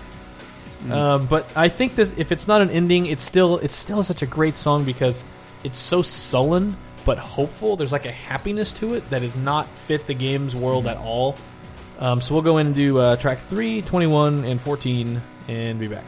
Um, 0.90 1.24
but 1.24 1.50
I 1.56 1.70
think 1.70 1.94
this, 1.94 2.12
if 2.18 2.30
it's 2.30 2.46
not 2.46 2.60
an 2.60 2.68
ending, 2.68 3.06
it's 3.06 3.22
still 3.22 3.56
it's 3.58 3.74
still 3.74 4.02
such 4.02 4.20
a 4.20 4.26
great 4.26 4.58
song 4.58 4.84
because 4.84 5.24
it's 5.62 5.78
so 5.78 6.02
sullen 6.02 6.76
but 7.04 7.18
hopeful. 7.18 7.76
There's 7.76 7.92
like 7.92 8.06
a 8.06 8.12
happiness 8.12 8.72
to 8.74 8.94
it 8.94 9.08
that 9.10 9.20
does 9.20 9.36
not 9.36 9.72
fit 9.72 10.06
the 10.06 10.14
game's 10.14 10.54
world 10.54 10.86
at 10.86 10.96
all. 10.96 11.36
Um, 11.98 12.20
so 12.20 12.34
we'll 12.34 12.42
go 12.42 12.58
into 12.58 12.98
uh, 12.98 13.16
track 13.16 13.38
3, 13.40 13.82
21, 13.82 14.44
and 14.44 14.60
14 14.60 15.22
and 15.48 15.78
be 15.78 15.86
back. 15.86 16.04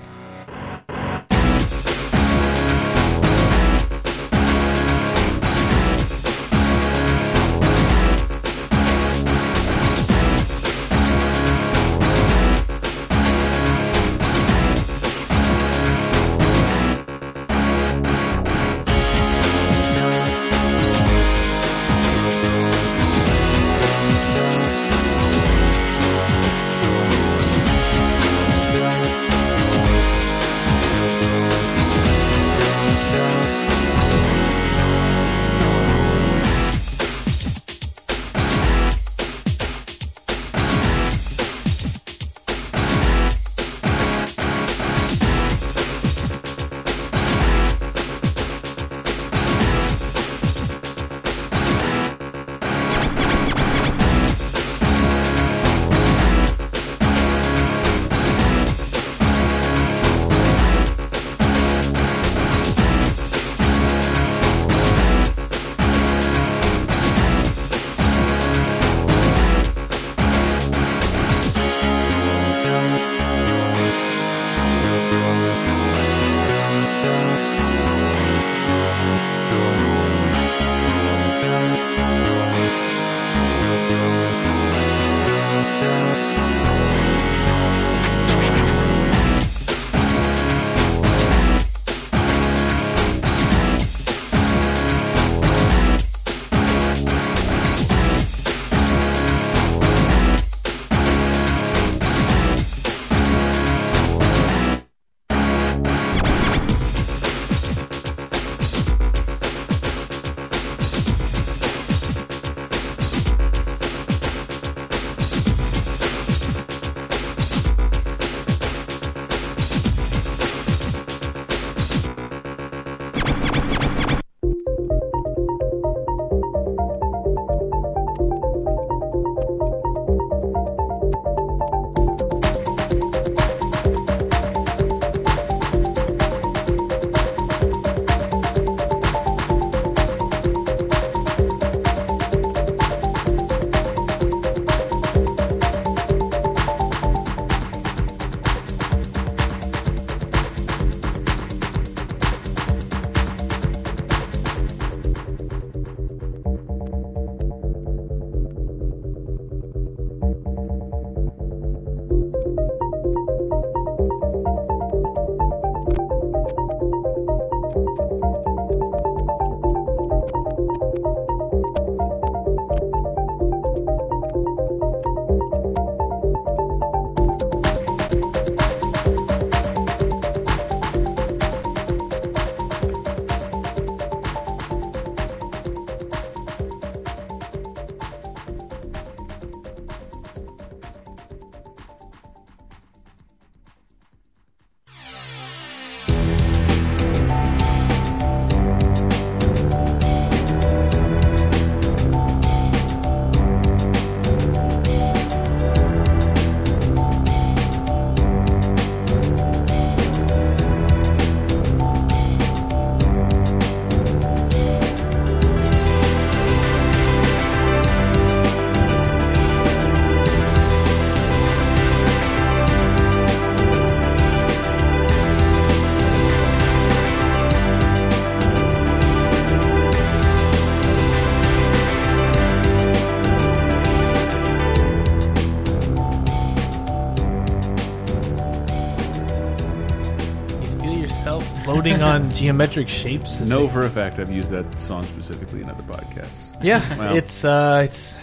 Geometric 242.36 242.88
shapes. 242.88 243.40
know 243.40 243.66
they- 243.66 243.72
for 243.72 243.84
a 243.86 243.90
fact 243.90 244.18
I've 244.18 244.30
used 244.30 244.50
that 244.50 244.78
song 244.78 245.04
specifically 245.04 245.62
in 245.62 245.70
other 245.70 245.82
podcasts. 245.82 246.56
Yeah, 246.62 247.12
it's 247.14 247.44
uh, 247.44 247.82
it's 247.84 248.18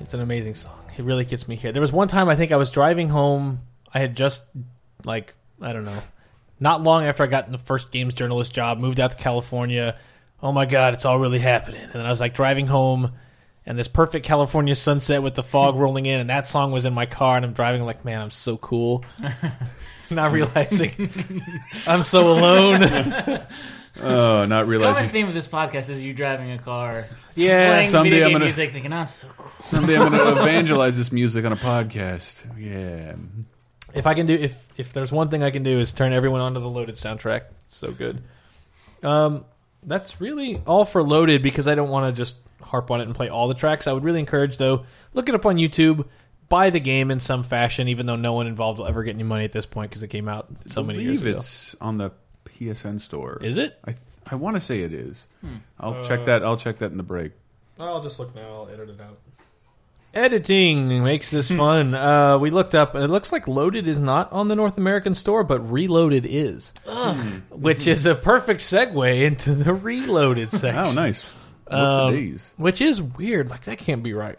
it's 0.00 0.14
an 0.14 0.20
amazing 0.20 0.54
song. 0.54 0.72
It 0.96 1.04
really 1.04 1.24
gets 1.24 1.46
me 1.48 1.56
here. 1.56 1.72
There 1.72 1.82
was 1.82 1.92
one 1.92 2.08
time 2.08 2.28
I 2.28 2.36
think 2.36 2.52
I 2.52 2.56
was 2.56 2.70
driving 2.70 3.08
home. 3.08 3.60
I 3.92 3.98
had 4.00 4.16
just 4.16 4.42
like 5.04 5.34
I 5.60 5.72
don't 5.72 5.84
know, 5.84 6.02
not 6.60 6.82
long 6.82 7.04
after 7.04 7.22
I 7.22 7.26
got 7.26 7.46
in 7.46 7.52
the 7.52 7.58
first 7.58 7.90
games 7.92 8.14
journalist 8.14 8.52
job, 8.52 8.78
moved 8.78 9.00
out 9.00 9.12
to 9.12 9.16
California. 9.16 9.96
Oh 10.42 10.52
my 10.52 10.66
god, 10.66 10.94
it's 10.94 11.04
all 11.04 11.18
really 11.18 11.38
happening. 11.38 11.80
And 11.82 11.92
then 11.94 12.04
I 12.06 12.10
was 12.10 12.20
like 12.20 12.34
driving 12.34 12.66
home, 12.66 13.12
and 13.64 13.78
this 13.78 13.88
perfect 13.88 14.26
California 14.26 14.74
sunset 14.74 15.22
with 15.22 15.34
the 15.34 15.42
fog 15.42 15.76
rolling 15.76 16.06
in, 16.06 16.20
and 16.20 16.30
that 16.30 16.46
song 16.46 16.72
was 16.72 16.84
in 16.84 16.92
my 16.92 17.06
car, 17.06 17.36
and 17.36 17.44
I'm 17.44 17.52
driving 17.54 17.82
like, 17.84 18.04
man, 18.04 18.20
I'm 18.20 18.30
so 18.30 18.56
cool. 18.58 19.04
not 20.10 20.32
realizing 20.32 21.10
I'm 21.86 22.02
so 22.02 22.30
alone. 22.30 23.42
Oh, 23.98 24.44
not 24.44 24.64
Common 24.64 24.68
realizing 24.68 25.08
theme 25.08 25.26
of 25.26 25.32
this 25.32 25.48
podcast 25.48 25.88
is 25.88 26.04
you 26.04 26.12
driving 26.12 26.50
a 26.50 26.58
car, 26.58 27.06
yeah, 27.34 27.86
someday 27.86 28.22
I'm 28.22 28.32
gonna- 28.32 28.44
music, 28.44 28.72
thinking 28.72 28.92
I'm 28.92 29.06
so 29.06 29.26
cool. 29.38 29.50
someday 29.62 29.96
I'm 29.96 30.12
going 30.12 30.36
to 30.36 30.42
evangelize 30.42 30.98
this 30.98 31.10
music 31.10 31.46
on 31.46 31.52
a 31.52 31.56
podcast. 31.56 32.46
Yeah. 32.58 33.14
If 33.94 34.06
I 34.06 34.12
can 34.12 34.26
do 34.26 34.34
if 34.34 34.66
if 34.76 34.92
there's 34.92 35.10
one 35.10 35.30
thing 35.30 35.42
I 35.42 35.50
can 35.50 35.62
do 35.62 35.80
is 35.80 35.94
turn 35.94 36.12
everyone 36.12 36.42
onto 36.42 36.60
the 36.60 36.68
loaded 36.68 36.96
soundtrack. 36.96 37.44
It's 37.64 37.76
so 37.76 37.90
good. 37.90 38.22
Um, 39.02 39.46
that's 39.82 40.20
really 40.20 40.60
all 40.66 40.84
for 40.84 41.02
loaded 41.02 41.42
because 41.42 41.66
I 41.66 41.74
don't 41.74 41.88
want 41.88 42.14
to 42.14 42.18
just 42.18 42.36
harp 42.60 42.90
on 42.90 43.00
it 43.00 43.04
and 43.04 43.14
play 43.14 43.28
all 43.28 43.48
the 43.48 43.54
tracks. 43.54 43.86
I 43.86 43.94
would 43.94 44.04
really 44.04 44.20
encourage 44.20 44.58
though, 44.58 44.84
look 45.14 45.30
it 45.30 45.34
up 45.34 45.46
on 45.46 45.56
YouTube, 45.56 46.06
buy 46.48 46.70
the 46.70 46.80
game 46.80 47.10
in 47.10 47.20
some 47.20 47.42
fashion, 47.44 47.88
even 47.88 48.06
though 48.06 48.16
no 48.16 48.32
one 48.32 48.46
involved 48.46 48.78
will 48.78 48.86
ever 48.88 49.02
get 49.02 49.14
any 49.14 49.22
money 49.24 49.44
at 49.44 49.52
this 49.52 49.66
point 49.66 49.90
because 49.90 50.02
it 50.02 50.08
came 50.08 50.28
out 50.28 50.48
so 50.66 50.82
many 50.82 51.02
years 51.02 51.20
believe 51.20 51.34
ago. 51.34 51.40
it's 51.40 51.74
on 51.80 51.98
the 51.98 52.10
PSN 52.58 53.00
store. 53.00 53.38
Is 53.42 53.56
it? 53.56 53.78
I 53.84 53.92
th- 53.92 54.02
I 54.28 54.34
want 54.34 54.56
to 54.56 54.60
say 54.60 54.80
it 54.80 54.92
is. 54.92 55.28
Hmm. 55.40 55.56
I'll 55.78 56.04
check 56.04 56.24
that. 56.24 56.44
I'll 56.44 56.56
check 56.56 56.78
that 56.78 56.90
in 56.90 56.96
the 56.96 57.02
break. 57.02 57.32
I'll 57.78 58.02
just 58.02 58.18
look 58.18 58.34
now. 58.34 58.48
I'll 58.52 58.68
edit 58.70 58.88
it 58.90 59.00
out. 59.00 59.18
Editing 60.14 61.04
makes 61.04 61.30
this 61.30 61.50
fun. 61.50 61.94
Uh, 61.94 62.38
we 62.38 62.48
looked 62.50 62.74
up. 62.74 62.94
and 62.94 63.04
It 63.04 63.08
looks 63.08 63.32
like 63.32 63.46
Loaded 63.46 63.86
is 63.86 64.00
not 64.00 64.32
on 64.32 64.48
the 64.48 64.56
North 64.56 64.78
American 64.78 65.12
store, 65.12 65.44
but 65.44 65.70
Reloaded 65.70 66.24
is, 66.26 66.72
which 67.50 67.86
is 67.86 68.06
a 68.06 68.14
perfect 68.14 68.62
segue 68.62 69.22
into 69.24 69.54
the 69.54 69.74
Reloaded 69.74 70.50
section. 70.50 70.76
Oh, 70.86 70.92
nice. 70.92 71.32
Um, 71.68 72.14
What's? 72.14 72.54
Which 72.56 72.80
is 72.80 73.02
weird. 73.02 73.50
Like 73.50 73.64
that 73.64 73.76
can't 73.78 74.02
be 74.02 74.14
right. 74.14 74.38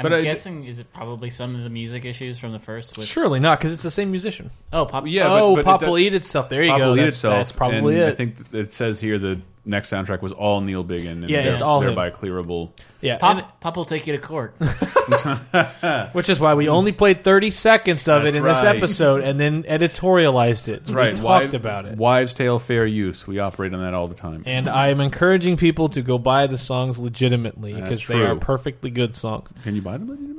I'm 0.00 0.10
But 0.10 0.14
I- 0.14 0.22
guessing 0.22 0.64
is 0.64 0.78
it 0.78 0.92
probably 0.92 1.28
some 1.30 1.54
of 1.54 1.62
the 1.62 1.68
music 1.70 2.04
issues 2.04 2.38
from 2.38 2.52
the 2.52 2.58
first? 2.58 2.96
With, 2.96 3.06
Surely 3.06 3.38
not, 3.38 3.58
because 3.58 3.72
it's 3.72 3.82
the 3.82 3.90
same 3.90 4.10
musician. 4.10 4.50
Oh, 4.72 4.86
pop. 4.86 5.04
Yeah, 5.06 5.30
oh, 5.30 5.54
but 5.54 5.60
it 5.60 5.64
Pop 5.66 5.80
does- 5.80 5.88
will 5.90 5.98
eat 5.98 6.14
itself. 6.14 6.48
There 6.48 6.62
you 6.64 6.70
Pop 6.70 6.78
go. 6.78 6.88
will 6.88 6.98
eat 6.98 7.02
That's, 7.04 7.16
itself. 7.16 7.34
that's 7.34 7.52
probably 7.52 7.94
and 7.96 8.04
it. 8.04 8.08
I 8.08 8.14
think 8.14 8.36
it 8.52 8.72
says 8.72 9.00
here 9.00 9.18
the 9.18 9.40
next 9.64 9.90
soundtrack 9.90 10.22
was 10.22 10.32
all 10.32 10.60
Neil 10.60 10.82
Biggin. 10.84 11.22
And 11.22 11.30
Yeah, 11.30 11.40
it's 11.40 11.62
all 11.62 11.80
him. 11.80 11.86
thereby 11.88 12.10
clearable. 12.10 12.70
yeah, 13.00 13.18
Pop, 13.18 13.60
Pop 13.60 13.76
will 13.76 13.84
take 13.84 14.06
you 14.06 14.12
to 14.14 14.18
court. 14.18 14.54
which 16.12 16.28
is 16.28 16.38
why 16.40 16.54
we 16.54 16.68
only 16.68 16.92
played 16.92 17.24
thirty 17.24 17.50
seconds 17.50 18.06
of 18.08 18.22
That's 18.22 18.34
it 18.34 18.38
in 18.38 18.44
this 18.44 18.62
episode, 18.62 19.22
and 19.22 19.38
then 19.40 19.62
editorialized 19.64 20.68
it. 20.68 20.80
That's 20.84 20.90
right. 20.90 21.18
We 21.18 21.24
Wives- 21.24 21.44
talked 21.44 21.54
about 21.54 21.86
it. 21.86 21.98
Wives' 21.98 22.34
tale 22.34 22.58
fair 22.58 22.86
use. 22.86 23.26
We 23.26 23.38
operate 23.38 23.74
on 23.74 23.80
that 23.80 23.94
all 23.94 24.08
the 24.08 24.14
time. 24.14 24.42
And 24.46 24.68
I 24.68 24.88
am 24.88 25.00
encouraging 25.00 25.56
people 25.56 25.88
to 25.90 26.02
go 26.02 26.18
buy 26.18 26.46
the 26.46 26.58
songs 26.58 26.98
legitimately 26.98 27.74
because 27.74 28.06
they 28.06 28.20
are 28.20 28.36
perfectly 28.36 28.90
good 28.90 29.14
songs. 29.14 29.50
Can 29.62 29.74
you 29.74 29.82
buy 29.82 29.98
them 29.98 30.08
legitimately? 30.08 30.29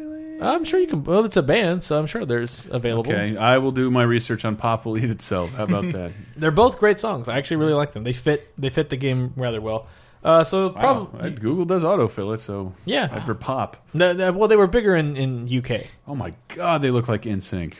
I'm 0.41 0.63
sure 0.65 0.79
you 0.79 0.87
can. 0.87 1.03
Well, 1.03 1.23
it's 1.25 1.37
a 1.37 1.43
band, 1.43 1.83
so 1.83 1.99
I'm 1.99 2.07
sure 2.07 2.25
there's 2.25 2.65
available. 2.71 3.11
Okay, 3.11 3.37
I 3.37 3.59
will 3.59 3.71
do 3.71 3.91
my 3.91 4.03
research 4.03 4.43
on 4.43 4.55
Pop 4.55 4.85
will 4.85 4.97
eat 4.97 5.09
itself. 5.09 5.51
How 5.53 5.63
about 5.65 5.91
that? 5.93 6.11
They're 6.35 6.51
both 6.51 6.79
great 6.79 6.99
songs. 6.99 7.29
I 7.29 7.37
actually 7.37 7.57
really 7.57 7.73
like 7.73 7.91
them. 7.93 8.03
They 8.03 8.13
fit. 8.13 8.51
They 8.57 8.69
fit 8.69 8.89
the 8.89 8.97
game 8.97 9.33
rather 9.35 9.61
well. 9.61 9.87
Uh, 10.23 10.43
so 10.43 10.67
Wow. 10.69 11.05
probably 11.05 11.31
Google 11.31 11.65
does 11.65 11.81
autofill 11.83 12.33
it, 12.35 12.39
so 12.41 12.73
yeah. 12.85 13.07
after 13.11 13.33
Pop. 13.33 13.77
No, 13.93 14.13
no, 14.13 14.31
well, 14.31 14.47
they 14.47 14.55
were 14.55 14.67
bigger 14.67 14.95
in 14.95 15.15
in 15.17 15.47
UK. 15.57 15.81
Oh 16.07 16.15
my 16.15 16.33
God, 16.49 16.81
they 16.81 16.91
look 16.91 17.07
like 17.07 17.23
NSYNC. 17.23 17.73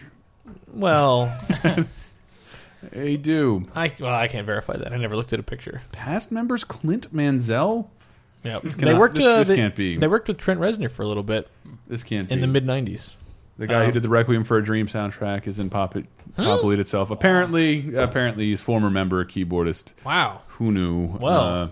Well, 0.74 1.36
They 2.92 3.16
do. 3.18 3.66
I 3.76 3.94
well 4.00 4.14
I 4.14 4.28
can't 4.28 4.46
verify 4.48 4.76
that. 4.78 4.92
I 4.92 4.98
never 4.98 5.16
looked 5.16 5.34
at 5.34 5.40
a 5.40 5.44
picture. 5.44 5.84
Past 5.92 6.32
members 6.32 6.64
Clint 6.64 7.14
Mansell. 7.14 7.92
Yeah, 8.44 8.60
they 8.64 8.94
worked. 8.94 9.16
this- 9.16 9.26
uh, 9.26 9.38
this 9.40 9.48
they, 9.50 9.56
can't 9.56 9.76
be. 9.76 9.98
They 9.98 10.08
worked 10.08 10.28
with 10.28 10.38
Trent 10.38 10.60
Reznor 10.60 10.90
for 10.92 11.04
a 11.04 11.08
little 11.08 11.24
bit 11.24 11.48
This 11.88 12.04
can't 12.04 12.28
be 12.28 12.34
in 12.34 12.40
be. 12.40 12.42
the 12.42 12.48
mid 12.52 12.66
'90s. 12.66 13.12
The 13.58 13.68
guy 13.68 13.82
Oh. 13.84 13.86
who 13.86 13.92
did 13.92 14.02
the 14.02 14.10
Requiem 14.10 14.44
for 14.44 14.58
a 14.58 14.64
Dream 14.64 14.88
soundtrack 14.88 15.46
is 15.46 15.60
in 15.60 15.70
Pop 15.70 15.96
It, 15.96 16.06
Pop 16.36 16.64
Will 16.64 16.80
Itself. 16.80 17.12
Apparently, 17.12 17.94
apparently 17.96 18.46
he's 18.46 18.62
former 18.62 18.90
member, 18.90 19.24
keyboardist. 19.26 19.94
Wow. 20.04 20.42
Who 20.48 20.72
knew? 20.72 21.06
Well. 21.20 21.40
uh, 21.42 21.68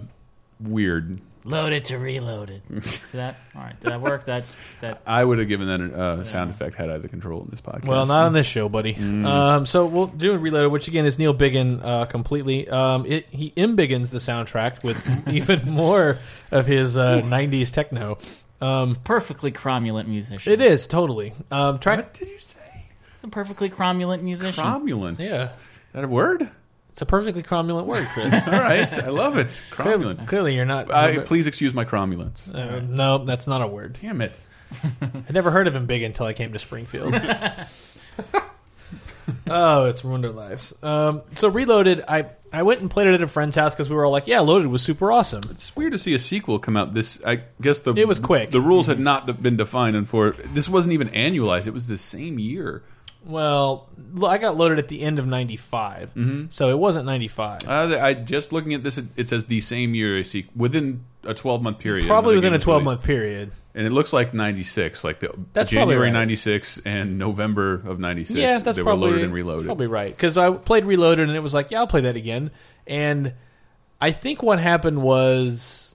weird. 0.60 1.20
Loaded 1.46 1.86
to 1.86 1.98
reloaded. 1.98 2.62
Did 2.70 2.84
that 3.14 3.38
all 3.56 3.62
right? 3.62 3.80
Did 3.80 3.92
that 3.92 4.02
work? 4.02 4.26
That 4.26 4.44
is 4.74 4.82
that. 4.82 5.02
I 5.06 5.24
would 5.24 5.40
have 5.40 5.48
given 5.48 5.68
that 5.68 5.80
a 5.82 5.98
uh, 6.00 6.24
sound 6.26 6.50
effect 6.52 6.76
had 6.76 6.90
I 6.90 6.98
the 6.98 7.08
control 7.08 7.42
in 7.42 7.48
this 7.50 7.62
podcast. 7.62 7.86
Well, 7.86 8.06
not 8.06 8.26
on 8.26 8.34
this 8.34 8.46
show, 8.48 8.68
buddy. 8.68 8.94
Mm. 8.94 9.26
Um, 9.26 9.66
so 9.66 9.86
we'll 9.86 10.08
do 10.08 10.38
Reloaded, 10.38 10.72
which 10.72 10.88
again 10.88 11.06
is 11.06 11.18
Neil 11.18 11.34
Biggin 11.34 11.82
uh, 11.82 12.06
completely. 12.06 12.68
Um, 12.68 13.06
it, 13.06 13.28
he 13.30 13.54
imbiggins 13.56 14.12
the 14.12 14.20
soundtrack 14.20 14.84
with 14.84 15.28
even 15.34 15.70
more 15.70 16.20
of 16.52 16.66
his 16.66 16.98
uh, 16.98 17.22
'90s 17.22 17.72
techno. 17.72 18.18
Um, 18.62 18.94
Perfectly 19.06 19.54
cromulent 19.54 20.08
musician. 20.08 20.52
it 20.52 20.60
is 20.60 20.86
totally 20.88 21.32
um, 21.50 21.80
track. 21.80 21.98
What 22.00 22.14
did 22.16 22.28
you 22.28 22.40
say? 22.40 22.60
It's 23.16 23.24
a 23.24 23.30
perfectly 23.30 23.70
cromulent 23.70 24.22
musician. 24.22 24.64
Cromulent. 24.64 25.20
Yeah, 25.20 25.44
Is 25.44 25.50
that 25.94 26.04
a 26.04 26.08
word? 26.08 26.50
It's 27.00 27.04
a 27.04 27.06
perfectly 27.06 27.44
cromulent 27.44 27.86
word, 27.86 28.06
Chris. 28.08 28.34
All 28.48 28.52
right, 28.52 28.92
I 28.92 29.08
love 29.08 29.38
it. 29.38 29.48
Cromulent. 29.72 30.28
clearly, 30.28 30.54
you're 30.54 30.66
not. 30.66 30.90
Please 31.24 31.48
excuse 31.48 31.74
my 31.74 31.86
cromulence. 31.86 32.54
Uh, 32.54 32.82
no, 32.82 33.20
that's 33.24 33.48
not 33.48 33.62
a 33.62 33.68
word. 33.68 33.98
Damn 34.02 34.20
it. 34.20 34.38
I 35.02 35.32
never 35.32 35.50
heard 35.50 35.70
of 35.70 35.76
embiggen 35.76 36.08
until 36.08 36.26
I 36.26 36.34
came 36.34 36.52
to 36.52 36.60
Springfield. 36.60 37.16
oh, 39.48 39.86
it's 39.86 40.04
ruined 40.04 40.26
our 40.26 40.34
lives. 40.34 40.74
Um, 40.84 41.22
so 41.36 41.48
Reloaded, 41.48 42.04
I 42.06 42.32
I 42.52 42.64
went 42.64 42.82
and 42.82 42.92
played 42.92 43.08
it 43.08 43.14
at 43.14 43.22
a 43.22 43.28
friend's 43.28 43.56
house 43.56 43.74
because 43.74 43.90
we 43.90 43.96
were 43.96 44.04
all 44.04 44.12
like, 44.12 44.28
"Yeah, 44.28 44.42
Loaded 44.42 44.68
was 44.68 44.82
super 44.82 45.10
awesome." 45.10 45.44
It's 45.52 45.74
weird 45.78 45.94
to 45.94 45.98
see 45.98 46.16
a 46.16 46.20
sequel 46.20 46.60
come 46.60 46.76
out. 46.76 46.94
This, 46.94 47.22
I 47.26 47.44
guess, 47.62 47.80
the 47.80 47.94
It 47.94 48.10
was 48.10 48.20
quick. 48.20 48.52
The 48.52 48.60
rules 48.60 48.88
had 48.88 49.00
not 49.00 49.42
been 49.42 49.56
defined, 49.56 49.96
and 49.96 50.06
for 50.06 50.32
this 50.54 50.68
wasn't 50.68 50.96
even 50.96 51.08
annualized. 51.12 51.66
It 51.66 51.74
was 51.74 51.88
the 51.88 51.98
same 51.98 52.40
year. 52.40 52.84
Well, 53.26 53.90
I 54.26 54.38
got 54.38 54.56
loaded 54.58 54.80
at 54.80 54.88
the 54.88 55.02
end 55.02 55.20
of 55.20 55.28
'95, 55.28 56.12
so 56.50 56.70
it 56.70 56.78
wasn't 56.80 57.06
'95. 57.06 57.68
Uh, 57.68 58.00
I 58.02 58.14
just 58.14 58.52
looking 58.54 58.74
at 58.74 58.84
this, 58.84 58.98
it, 58.98 59.06
it 59.16 59.28
says 59.30 59.46
the 59.46 59.60
same 59.62 59.94
year. 59.94 60.18
I 60.18 60.22
see 60.24 60.48
within 60.56 61.04
a 61.24 61.34
twelve 61.34 61.62
month 61.62 61.80
period. 61.80 62.08
Probably 62.08 62.36
within 62.36 62.54
a 62.54 62.60
12 62.60 62.84
month 62.84 63.04
period. 63.04 63.52
and 63.76 63.86
it 63.86 63.92
looks 63.92 64.14
like 64.14 64.34
ninety 64.34 64.64
six, 64.64 65.04
like 65.04 65.20
the 65.20 65.34
That's 65.54 65.70
January 65.70 66.08
right. 66.08 66.14
ninety 66.14 66.38
six 66.38 66.80
and 66.86 67.18
November 67.20 67.82
of 67.86 68.00
ninety 68.00 68.24
six. 68.26 68.40
Yeah, 68.40 68.58
that's 68.60 68.78
they 68.78 68.84
probably 68.84 69.08
were 69.08 69.12
loaded 69.12 69.26
and 69.26 69.34
reloaded. 69.34 69.66
Probably 69.66 69.88
right 69.88 70.16
because 70.16 70.38
I 70.38 70.52
played 70.52 70.86
Reloaded 70.86 71.28
and 71.28 71.36
it 71.36 71.42
was 71.42 71.54
like, 71.54 71.72
yeah, 71.72 71.80
I'll 71.80 71.88
play 71.88 72.02
that 72.02 72.16
again. 72.16 72.52
And 72.88 73.34
I 74.02 74.12
think 74.12 74.42
what 74.42 74.60
happened 74.60 75.02
was 75.04 75.94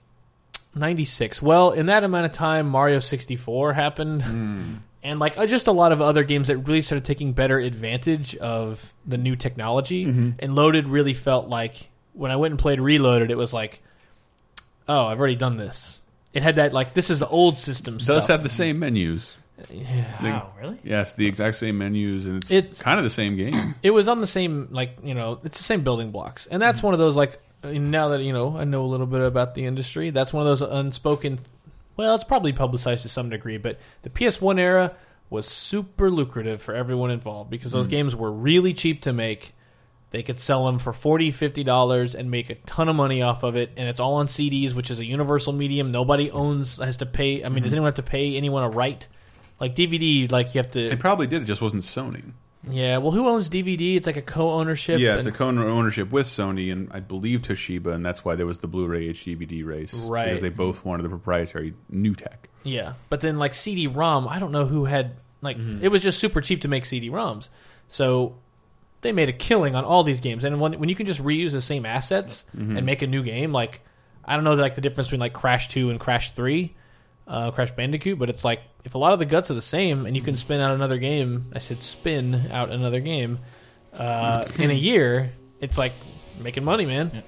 '96. 0.75 1.41
Well, 1.41 1.71
in 1.71 1.87
that 1.87 2.03
amount 2.03 2.27
of 2.27 2.31
time, 2.33 2.67
Mario 2.67 2.99
64 2.99 3.73
happened, 3.73 4.21
Hmm. 4.21 4.73
And 5.05 5.19
like 5.19 5.37
uh, 5.37 5.45
just 5.45 5.67
a 5.67 5.71
lot 5.71 5.91
of 5.91 6.01
other 6.01 6.23
games 6.23 6.47
that 6.47 6.57
really 6.57 6.81
started 6.81 7.05
taking 7.05 7.31
better 7.33 7.57
advantage 7.59 8.35
of 8.37 8.93
the 9.05 9.17
new 9.17 9.35
technology. 9.35 10.05
Mm-hmm. 10.05 10.29
And 10.39 10.55
Loaded 10.55 10.87
really 10.87 11.13
felt 11.13 11.47
like 11.47 11.89
when 12.13 12.31
I 12.31 12.35
went 12.35 12.51
and 12.53 12.59
played 12.59 12.79
Reloaded, 12.81 13.29
it 13.31 13.37
was 13.37 13.53
like, 13.53 13.81
oh, 14.89 15.05
I've 15.05 15.19
already 15.19 15.35
done 15.35 15.57
this. 15.57 16.01
It 16.33 16.43
had 16.43 16.57
that 16.57 16.73
like 16.73 16.93
this 16.93 17.09
is 17.09 17.19
the 17.19 17.27
old 17.27 17.57
system 17.57 17.97
Does 17.97 18.05
stuff. 18.05 18.27
have 18.27 18.43
the 18.43 18.49
same 18.49 18.79
menus. 18.79 19.37
Yeah. 19.71 20.21
Wow, 20.21 20.51
really? 20.59 20.77
Yes, 20.83 21.13
the 21.13 21.25
exact 21.27 21.55
same 21.55 21.77
menus, 21.77 22.25
and 22.25 22.43
it's, 22.43 22.51
It's- 22.51 22.81
kind 22.81 22.99
of 22.99 23.05
the 23.05 23.09
same 23.09 23.37
game. 23.37 23.73
it 23.83 23.91
was 23.91 24.09
on 24.09 24.19
the 24.19 24.27
same 24.27 24.67
like 24.71 24.97
you 25.01 25.13
know 25.13 25.39
it's 25.45 25.57
the 25.57 25.63
same 25.63 25.81
building 25.83 26.11
blocks 26.11 26.45
and 26.47 26.61
that's 26.61 26.83
one 26.83 26.93
of 26.93 26.99
those 26.99 27.15
like 27.15 27.39
uh, 27.63 27.71
now 27.71 28.09
that 28.09 28.21
you 28.21 28.33
know 28.33 28.57
i 28.57 28.63
know 28.65 28.81
a 28.81 28.85
little 28.85 29.05
bit 29.07 29.21
about 29.21 29.55
the 29.55 29.65
industry 29.65 30.09
that's 30.09 30.33
one 30.33 30.45
of 30.45 30.59
those 30.59 30.61
unspoken 30.61 31.39
well 31.97 32.15
it's 32.15 32.23
probably 32.23 32.53
publicized 32.53 33.03
to 33.03 33.09
some 33.09 33.29
degree 33.29 33.57
but 33.57 33.79
the 34.03 34.09
ps1 34.09 34.59
era 34.59 34.95
was 35.29 35.47
super 35.47 36.11
lucrative 36.11 36.61
for 36.61 36.73
everyone 36.75 37.11
involved 37.11 37.49
because 37.49 37.71
those 37.71 37.85
hmm. 37.85 37.91
games 37.91 38.15
were 38.15 38.31
really 38.31 38.73
cheap 38.73 39.01
to 39.01 39.13
make 39.13 39.53
they 40.11 40.23
could 40.23 40.39
sell 40.39 40.65
them 40.65 40.79
for 40.79 40.93
40 40.93 41.31
50 41.31 41.63
dollars 41.63 42.15
and 42.15 42.29
make 42.29 42.49
a 42.49 42.55
ton 42.55 42.89
of 42.89 42.95
money 42.95 43.21
off 43.21 43.43
of 43.43 43.55
it 43.55 43.71
and 43.75 43.89
it's 43.89 43.99
all 43.99 44.15
on 44.15 44.27
cds 44.27 44.73
which 44.73 44.91
is 44.91 44.99
a 44.99 45.05
universal 45.05 45.51
medium 45.51 45.91
nobody 45.91 46.29
owns 46.31 46.77
has 46.77 46.97
to 46.97 47.05
pay 47.05 47.43
i 47.43 47.49
mean 47.49 47.63
does 47.63 47.71
hmm. 47.71 47.77
anyone 47.77 47.87
have 47.87 47.95
to 47.95 48.03
pay 48.03 48.35
anyone 48.35 48.63
a 48.63 48.69
right 48.69 49.07
like 49.59 49.75
dvd 49.75 50.31
like 50.31 50.53
you 50.53 50.59
have 50.59 50.71
to 50.71 50.85
It 50.85 50.99
probably 50.99 51.27
did. 51.27 51.43
It 51.43 51.45
just 51.45 51.61
wasn't 51.61 51.83
Sony. 51.83 52.33
Yeah, 52.69 52.97
well, 52.97 53.11
who 53.11 53.27
owns 53.27 53.49
DVD? 53.49 53.95
It's 53.95 54.07
like 54.07 54.17
a 54.17 54.21
co-ownership. 54.21 54.99
Yeah, 54.99 55.17
it's 55.17 55.25
a 55.25 55.31
co-ownership 55.31 56.11
with 56.11 56.25
Sony 56.27 56.71
and 56.71 56.89
I 56.91 56.99
believe 56.99 57.41
Toshiba, 57.41 57.93
and 57.93 58.05
that's 58.05 58.23
why 58.25 58.35
there 58.35 58.45
was 58.45 58.59
the 58.59 58.67
Blu-ray 58.67 59.09
HD-DVD 59.13 59.65
race. 59.65 59.93
Right. 59.93 60.25
Because 60.25 60.41
they 60.41 60.49
both 60.49 60.83
wanted 60.85 61.03
the 61.03 61.09
proprietary 61.09 61.73
new 61.89 62.15
tech. 62.15 62.49
yeah. 62.63 62.93
But 63.09 63.21
then 63.21 63.37
like 63.37 63.53
CD-ROM, 63.53 64.27
I 64.27 64.39
don't 64.39 64.51
know 64.51 64.65
who 64.65 64.85
had 64.85 65.15
like 65.41 65.57
Mm-hmm. 65.57 65.83
it 65.83 65.89
was 65.89 66.01
just 66.01 66.19
super 66.19 66.41
cheap 66.41 66.61
to 66.61 66.67
make 66.67 66.85
CD-ROMs. 66.85 67.49
So 67.87 68.37
they 69.01 69.11
made 69.11 69.29
a 69.29 69.33
killing 69.33 69.75
on 69.75 69.85
all 69.85 70.03
these 70.03 70.19
games. 70.19 70.43
And 70.43 70.59
when 70.59 70.79
when 70.79 70.89
you 70.89 70.95
can 70.95 71.05
just 71.05 71.21
reuse 71.23 71.51
the 71.51 71.61
same 71.61 71.85
assets 71.85 72.45
Mm-hmm. 72.57 72.77
and 72.77 72.85
make 72.85 73.01
a 73.03 73.07
new 73.07 73.21
game, 73.23 73.51
like 73.51 73.81
I 74.25 74.35
don't 74.35 74.43
know 74.43 74.55
like 74.55 74.73
the 74.75 74.81
difference 74.81 75.07
between 75.09 75.19
like 75.19 75.33
Crash 75.33 75.67
Two 75.67 75.91
and 75.91 75.99
Crash 75.99 76.31
Three, 76.31 76.75
uh, 77.27 77.51
Crash 77.51 77.71
Bandicoot, 77.71 78.19
but 78.19 78.29
it's 78.29 78.43
like 78.43 78.61
if 78.83 78.95
a 78.95 78.97
lot 78.97 79.13
of 79.13 79.19
the 79.19 79.25
guts 79.25 79.49
are 79.51 79.55
the 79.55 79.61
same 79.61 80.05
and 80.05 80.15
you 80.15 80.21
can 80.21 80.35
spin 80.35 80.61
out 80.61 80.73
another 80.75 80.97
game, 80.97 81.51
I 81.53 81.59
said 81.59 81.81
spin 81.81 82.49
out 82.51 82.69
another 82.69 82.99
game 82.99 83.39
uh, 83.93 84.45
in 84.59 84.71
a 84.71 84.73
year, 84.89 85.33
it's 85.59 85.77
like 85.77 85.93
making 86.41 86.63
money, 86.63 86.85
man. 86.85 87.23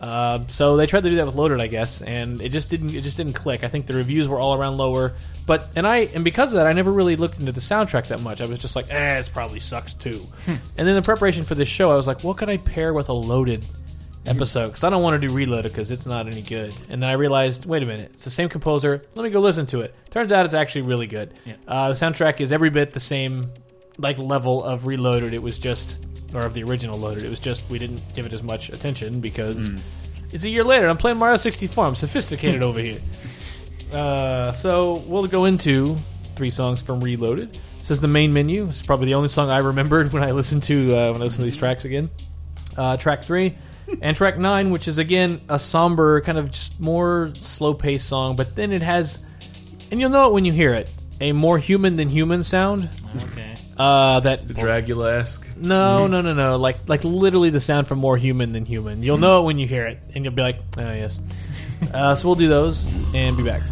Uh, 0.00 0.40
so 0.48 0.76
they 0.76 0.86
tried 0.86 1.02
to 1.04 1.08
do 1.08 1.16
that 1.16 1.26
with 1.26 1.36
Loaded, 1.36 1.60
I 1.60 1.68
guess, 1.68 2.02
and 2.02 2.40
it 2.42 2.50
just 2.50 2.68
didn't. 2.68 2.94
It 2.94 3.00
just 3.00 3.16
didn't 3.16 3.32
click. 3.32 3.64
I 3.64 3.68
think 3.68 3.86
the 3.86 3.94
reviews 3.94 4.28
were 4.28 4.38
all 4.38 4.54
around 4.54 4.76
lower, 4.76 5.16
but 5.46 5.72
and 5.74 5.86
I 5.86 6.00
and 6.14 6.22
because 6.22 6.52
of 6.52 6.56
that, 6.56 6.66
I 6.66 6.74
never 6.74 6.92
really 6.92 7.16
looked 7.16 7.40
into 7.40 7.52
the 7.52 7.60
soundtrack 7.60 8.08
that 8.08 8.20
much. 8.20 8.42
I 8.42 8.46
was 8.46 8.60
just 8.60 8.76
like, 8.76 8.90
eh, 8.90 9.18
it 9.18 9.30
probably 9.32 9.60
sucks 9.60 9.94
too. 9.94 10.20
and 10.46 10.86
then 10.86 10.94
the 10.94 11.02
preparation 11.02 11.44
for 11.44 11.54
this 11.54 11.68
show, 11.68 11.90
I 11.90 11.96
was 11.96 12.06
like, 12.06 12.22
what 12.24 12.36
could 12.36 12.50
I 12.50 12.58
pair 12.58 12.92
with 12.92 13.08
a 13.08 13.14
Loaded 13.14 13.64
episode? 14.28 14.68
Because 14.68 14.84
I 14.84 14.90
don't 14.90 15.02
want 15.02 15.20
to 15.20 15.26
do 15.26 15.32
Reloaded 15.32 15.72
because 15.72 15.90
it's 15.90 16.06
not 16.06 16.26
any 16.26 16.42
good. 16.42 16.74
And 16.88 17.02
then 17.02 17.10
I 17.10 17.14
realized, 17.14 17.66
wait 17.66 17.82
a 17.82 17.86
minute, 17.86 18.10
it's 18.14 18.24
the 18.24 18.30
same 18.30 18.48
composer. 18.48 19.02
Let 19.14 19.22
me 19.22 19.30
go 19.30 19.40
listen 19.40 19.66
to 19.66 19.80
it. 19.80 19.94
Turns 20.10 20.32
out 20.32 20.44
it's 20.44 20.54
actually 20.54 20.82
really 20.82 21.06
good. 21.06 21.34
Yeah. 21.44 21.54
Uh, 21.66 21.92
the 21.92 21.94
soundtrack 21.94 22.40
is 22.40 22.52
every 22.52 22.70
bit 22.70 22.92
the 22.92 23.00
same, 23.00 23.50
like 23.98 24.18
level 24.18 24.62
of 24.64 24.86
Reloaded. 24.86 25.32
It 25.34 25.42
was 25.42 25.58
just, 25.58 26.34
or 26.34 26.40
of 26.40 26.54
the 26.54 26.62
original 26.64 26.98
Loaded. 26.98 27.24
It 27.24 27.28
was 27.30 27.40
just 27.40 27.68
we 27.70 27.78
didn't 27.78 28.02
give 28.14 28.26
it 28.26 28.32
as 28.32 28.42
much 28.42 28.68
attention 28.70 29.20
because 29.20 29.70
it's 30.32 30.44
a 30.44 30.48
year 30.48 30.64
later. 30.64 30.88
I'm 30.88 30.96
playing 30.96 31.18
Mario 31.18 31.36
64. 31.36 31.84
I'm 31.84 31.94
sophisticated 31.94 32.62
over 32.62 32.80
here. 32.80 32.98
Uh, 33.92 34.52
so 34.52 35.02
we'll 35.06 35.26
go 35.26 35.44
into 35.44 35.96
three 36.34 36.50
songs 36.50 36.80
from 36.80 37.00
Reloaded. 37.00 37.52
This 37.78 37.90
is 37.90 38.00
the 38.00 38.08
main 38.08 38.32
menu. 38.32 38.66
This 38.66 38.80
is 38.80 38.86
probably 38.86 39.06
the 39.06 39.14
only 39.14 39.28
song 39.28 39.48
I 39.48 39.58
remembered 39.58 40.12
when 40.12 40.22
I 40.24 40.32
listened 40.32 40.64
to 40.64 40.86
uh, 40.96 41.12
when 41.12 41.22
I 41.22 41.24
listened 41.24 41.40
to 41.40 41.44
these 41.44 41.56
tracks 41.56 41.84
again. 41.84 42.10
Uh, 42.76 42.96
track 42.96 43.22
three 43.22 43.56
and 44.00 44.16
track 44.16 44.38
nine, 44.38 44.70
which 44.70 44.88
is 44.88 44.98
again 44.98 45.40
a 45.48 45.58
somber, 45.58 46.20
kind 46.20 46.38
of 46.38 46.50
just 46.50 46.80
more 46.80 47.30
slow 47.34 47.74
paced 47.74 48.08
song, 48.08 48.36
but 48.36 48.54
then 48.56 48.72
it 48.72 48.82
has, 48.82 49.24
and 49.90 50.00
you'll 50.00 50.10
know 50.10 50.28
it 50.28 50.32
when 50.32 50.44
you 50.44 50.52
hear 50.52 50.72
it, 50.72 50.90
a 51.20 51.32
more 51.32 51.58
human 51.58 51.96
than 51.96 52.08
human 52.08 52.42
sound. 52.42 52.88
Okay. 53.32 53.54
Uh, 53.78 54.20
that 54.20 54.46
The 54.48 54.54
Dragula 54.54 55.18
esque. 55.20 55.46
no, 55.58 56.06
no, 56.06 56.22
no, 56.22 56.32
no. 56.32 56.56
Like, 56.56 56.88
like 56.88 57.04
literally 57.04 57.50
the 57.50 57.60
sound 57.60 57.86
from 57.86 57.98
more 57.98 58.16
human 58.16 58.52
than 58.52 58.64
human. 58.64 59.02
You'll 59.02 59.18
know 59.18 59.42
it 59.42 59.44
when 59.44 59.58
you 59.58 59.66
hear 59.66 59.84
it, 59.86 59.98
and 60.14 60.24
you'll 60.24 60.32
be 60.34 60.42
like, 60.42 60.56
"Oh 60.78 60.80
yes." 60.92 61.20
uh, 61.94 62.14
so 62.14 62.26
we'll 62.28 62.36
do 62.36 62.48
those 62.48 62.88
and 63.14 63.36
be 63.36 63.42
back. 63.42 63.62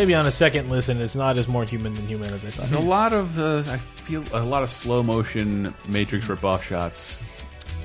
Maybe 0.00 0.14
on 0.14 0.26
a 0.26 0.32
second 0.32 0.70
listen, 0.70 0.98
it's 1.00 1.14
not 1.14 1.36
as 1.36 1.46
more 1.46 1.64
human 1.64 1.92
than 1.92 2.06
human 2.08 2.32
as 2.32 2.42
I 2.42 2.48
thought. 2.48 2.82
a 2.82 2.86
lot 2.86 3.12
of 3.12 3.38
uh, 3.38 3.58
I 3.70 3.76
feel 3.76 4.24
a 4.32 4.42
lot 4.42 4.62
of 4.62 4.70
slow 4.70 5.02
motion 5.02 5.74
Matrix 5.86 6.26
ripoff 6.26 6.62
shots 6.62 7.20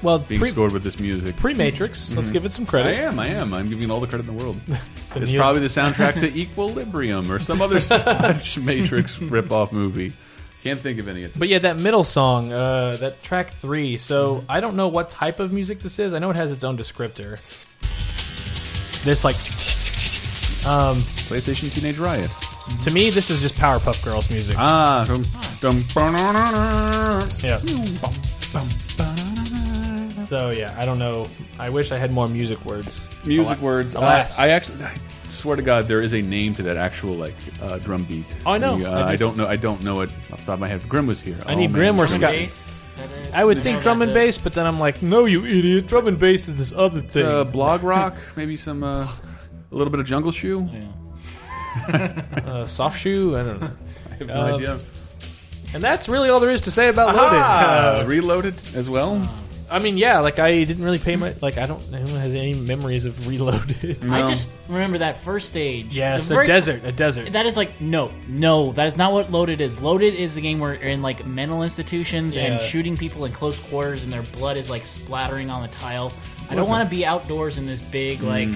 Well, 0.02 0.20
being 0.20 0.40
pre, 0.40 0.50
scored 0.52 0.72
with 0.72 0.84
this 0.84 0.98
music. 0.98 1.36
Pre 1.36 1.54
Matrix. 1.54 2.16
Let's 2.16 2.32
give 2.32 2.46
it 2.46 2.54
some 2.54 2.66
credit. 2.66 3.00
I 3.00 3.02
am, 3.04 3.20
I 3.20 3.28
am. 3.28 3.54
I'm 3.54 3.68
giving 3.68 3.92
all 3.92 4.00
the 4.00 4.08
credit 4.08 4.28
in 4.30 4.38
the 4.38 4.44
world. 4.44 4.60
It's 5.18 5.30
you- 5.32 5.40
probably 5.40 5.62
the 5.62 5.68
soundtrack 5.68 6.20
to 6.20 6.38
Equilibrium 6.38 7.32
or 7.32 7.40
some 7.40 7.62
other 7.62 7.80
such 7.96 8.58
Matrix 8.58 9.16
ripoff 9.18 9.72
movie. 9.72 10.12
Can't 10.62 10.82
think 10.82 11.00
of 11.00 11.08
any. 11.08 11.24
Of 11.24 11.40
But 11.40 11.48
yeah, 11.48 11.60
that 11.60 11.78
middle 11.78 12.04
song, 12.04 12.52
uh, 12.52 12.98
that 12.98 13.24
track 13.24 13.52
three. 13.52 13.96
So 13.96 14.44
I 14.50 14.60
don't 14.60 14.76
know 14.76 14.90
what 14.90 15.12
type 15.12 15.40
of 15.40 15.54
music 15.54 15.80
this 15.80 16.00
is. 16.00 16.14
I 16.14 16.20
know 16.20 16.32
it 16.32 16.36
has 16.36 16.52
its 16.52 16.66
own 16.66 16.78
descriptor. 16.78 17.38
This 19.06 19.24
like, 19.24 19.38
um, 20.66 20.98
PlayStation 21.28 21.74
Teenage 21.74 22.00
Riot. 22.00 22.30
to 22.84 22.92
me, 22.94 23.10
this 23.10 23.30
is 23.30 23.42
just 23.42 23.56
Powerpuff 23.56 24.04
Girls 24.04 24.30
music. 24.32 24.56
Ah, 24.60 25.06
dum, 25.08 25.24
dum, 25.62 25.80
ba-na-na-na. 25.94 27.26
Yeah. 27.44 27.58
So 30.26 30.50
yeah, 30.50 30.76
I 30.78 30.86
don't 30.86 30.98
know. 31.00 31.26
I 31.60 31.70
wish 31.70 31.92
I 31.92 31.98
had 31.98 32.12
more 32.12 32.28
music 32.28 32.64
words. 32.66 33.00
music 33.26 33.48
Alas- 33.48 33.62
words. 33.62 33.96
Alas. 33.96 34.38
I, 34.40 34.46
I 34.46 34.50
actually 34.50 34.84
I 34.84 34.94
swear 35.30 35.56
to 35.56 35.62
God, 35.62 35.84
there 35.86 36.02
is 36.02 36.14
a 36.14 36.22
name 36.22 36.56
to 36.56 36.64
that 36.64 36.78
actual 36.78 37.14
like 37.14 37.36
uh, 37.62 37.78
drum 37.78 38.06
beat. 38.06 38.26
Oh, 38.46 38.52
I 38.54 38.58
know. 38.58 38.78
The, 38.78 38.92
uh, 38.92 39.00
I 39.00 39.04
I, 39.04 39.12
just- 39.12 39.22
don't 39.22 39.38
know. 39.38 39.48
I 39.48 39.56
don't 39.56 39.84
know 39.84 40.02
it 40.02 40.10
off 40.32 40.40
the 40.40 40.46
top 40.46 40.54
of 40.56 40.60
my 40.62 40.68
head. 40.68 40.88
Grim 40.90 41.06
was 41.08 41.22
here. 41.22 41.38
I 41.46 41.54
Oh, 41.54 41.58
need 41.58 41.68
man, 41.72 41.74
Grim 41.74 42.00
or 42.00 42.08
Grim. 42.08 42.20
Scott- 42.22 42.32
Bass? 42.32 42.52
Is 42.72 42.96
that 42.96 43.12
it? 43.12 43.34
I 43.36 43.46
would 43.46 43.62
think 43.62 43.82
drum 43.84 44.02
and 44.02 44.14
bass, 44.14 44.38
but 44.40 44.54
then 44.54 44.66
I'm 44.66 44.80
like, 44.80 45.02
no, 45.04 45.26
you 45.26 45.46
idiot. 45.46 45.86
Drum 45.88 46.08
and 46.08 46.18
bass 46.18 46.48
is 46.48 46.58
this 46.58 46.74
other 46.74 47.02
thing. 47.02 47.26
uh, 47.26 47.44
blog 47.44 47.84
rock, 47.84 48.16
maybe 48.36 48.56
some 48.58 48.84
uh, 48.84 49.08
a 49.76 49.78
little 49.78 49.92
bit 49.92 50.00
of 50.00 50.06
Jungle 50.08 50.32
Shoe. 50.32 50.68
Yeah. 50.74 50.88
Uh, 52.46 52.66
soft 52.66 52.98
shoe. 52.98 53.36
I 53.36 53.44
don't 53.44 53.60
know. 53.60 53.72
I 54.10 54.16
have 54.16 54.28
no 54.28 54.34
Um, 54.42 54.54
idea. 54.56 54.80
And 55.74 55.84
that's 55.84 56.08
really 56.08 56.30
all 56.30 56.40
there 56.40 56.52
is 56.52 56.62
to 56.62 56.72
say 56.72 56.88
about 56.88 57.14
Ah, 57.14 57.20
Loaded. 57.22 58.06
Uh, 58.06 58.10
reloaded 58.10 58.54
as 58.76 58.90
well. 58.90 59.22
I 59.70 59.80
mean, 59.80 59.98
yeah, 59.98 60.20
like 60.20 60.40
I 60.40 60.64
didn't 60.64 60.84
really 60.86 61.00
pay 61.00 61.18
my 61.18 61.34
like 61.42 61.58
I 61.58 61.66
don't 61.66 61.84
who 61.84 62.16
has 62.16 62.34
any 62.34 62.54
memories 62.54 63.04
of 63.04 63.28
Reloaded. 63.28 64.06
I 64.10 64.26
just 64.26 64.48
remember 64.70 65.00
that 65.00 65.18
first 65.18 65.50
stage. 65.50 65.98
yes, 65.98 66.30
The 66.30 66.40
a 66.40 66.46
desert, 66.46 66.86
a 66.86 66.94
desert. 66.94 67.34
That 67.34 67.46
is 67.46 67.58
like 67.58 67.82
no, 67.82 68.10
no. 68.30 68.72
That 68.72 68.88
is 68.88 68.96
not 68.96 69.12
what 69.12 69.30
Loaded 69.32 69.60
is. 69.60 69.82
Loaded 69.82 70.14
is 70.14 70.34
the 70.36 70.42
game 70.42 70.60
where 70.62 70.76
you're 70.76 70.84
in 70.84 71.02
like 71.02 71.26
mental 71.26 71.62
institutions 71.64 72.38
Yeah. 72.38 72.44
and 72.54 72.62
shooting 72.62 72.96
people 72.96 73.26
in 73.26 73.34
close 73.34 73.60
quarters, 73.70 74.02
and 74.02 74.14
their 74.14 74.24
blood 74.38 74.56
is 74.56 74.70
like 74.70 74.84
splattering 74.84 75.50
on 75.50 75.62
the 75.62 75.68
tile. 75.70 76.14
I 76.50 76.56
don't 76.56 76.70
want 76.70 76.90
to 76.90 76.96
be 76.96 77.06
outdoors 77.06 77.58
in 77.58 77.66
this 77.66 77.82
big 77.82 78.22
like 78.22 78.48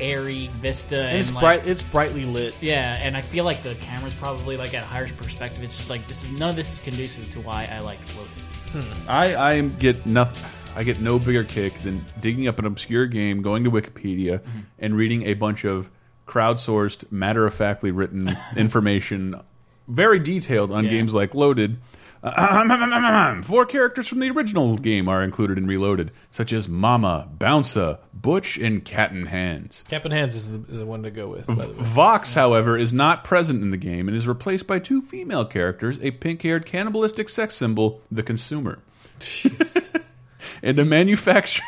airy 0.00 0.48
vista 0.54 0.96
and, 0.96 1.08
And 1.08 1.18
it's 1.18 1.32
like, 1.32 1.42
bright. 1.42 1.66
It's 1.66 1.82
brightly 1.90 2.24
lit. 2.24 2.54
Yeah, 2.60 2.98
and 3.00 3.16
I 3.16 3.22
feel 3.22 3.44
like 3.44 3.58
the 3.62 3.74
camera's 3.76 4.18
probably 4.18 4.56
like 4.56 4.74
at 4.74 4.82
a 4.82 4.86
higher 4.86 5.08
perspective. 5.08 5.62
It's 5.62 5.76
just 5.76 5.90
like 5.90 6.06
this 6.06 6.24
is 6.24 6.38
none 6.38 6.50
of 6.50 6.56
this 6.56 6.72
is 6.74 6.80
conducive 6.80 7.30
to 7.32 7.40
why 7.40 7.68
I 7.70 7.80
like 7.80 7.98
Loaded. 8.16 8.32
Hmm. 8.72 9.08
I 9.10 9.36
I 9.36 9.60
get 9.62 10.06
nothing. 10.06 10.76
I 10.76 10.84
get 10.84 11.00
no 11.00 11.18
bigger 11.18 11.42
kick 11.44 11.74
than 11.80 12.04
digging 12.20 12.46
up 12.46 12.58
an 12.60 12.64
obscure 12.64 13.06
game, 13.06 13.42
going 13.42 13.64
to 13.64 13.70
Wikipedia, 13.70 14.38
mm-hmm. 14.38 14.58
and 14.78 14.96
reading 14.96 15.24
a 15.24 15.34
bunch 15.34 15.64
of 15.64 15.90
crowdsourced, 16.28 17.10
matter 17.10 17.44
of 17.46 17.54
factly 17.54 17.90
written 17.90 18.36
information, 18.56 19.34
very 19.88 20.20
detailed 20.20 20.70
on 20.72 20.84
Yeah. 20.84 20.90
games 20.90 21.12
like 21.12 21.34
Loaded. 21.34 21.78
Uh, 22.22 23.42
four 23.42 23.64
characters 23.64 24.06
from 24.06 24.20
the 24.20 24.30
original 24.30 24.76
game 24.76 25.08
are 25.08 25.22
included 25.22 25.56
in 25.56 25.66
Reloaded, 25.66 26.10
such 26.30 26.52
as 26.52 26.68
Mama, 26.68 27.28
Bouncer, 27.38 27.98
Butch, 28.12 28.58
and 28.58 28.84
Cap'n 28.84 29.26
Hands. 29.26 29.84
Cap'n 29.88 30.12
Hands 30.12 30.34
is 30.34 30.50
the, 30.50 30.58
is 30.70 30.78
the 30.78 30.86
one 30.86 31.02
to 31.04 31.10
go 31.10 31.28
with. 31.28 31.46
By 31.46 31.54
the 31.54 31.68
way, 31.68 31.74
Vox, 31.78 32.34
however, 32.34 32.76
is 32.76 32.92
not 32.92 33.24
present 33.24 33.62
in 33.62 33.70
the 33.70 33.78
game 33.78 34.06
and 34.06 34.16
is 34.16 34.28
replaced 34.28 34.66
by 34.66 34.78
two 34.78 35.00
female 35.00 35.44
characters, 35.46 35.98
a 36.02 36.10
pink-haired 36.10 36.66
cannibalistic 36.66 37.28
sex 37.28 37.54
symbol, 37.54 38.02
the 38.10 38.22
consumer, 38.22 38.80
and 40.62 40.78
a 40.78 40.84
manufactured 40.84 41.64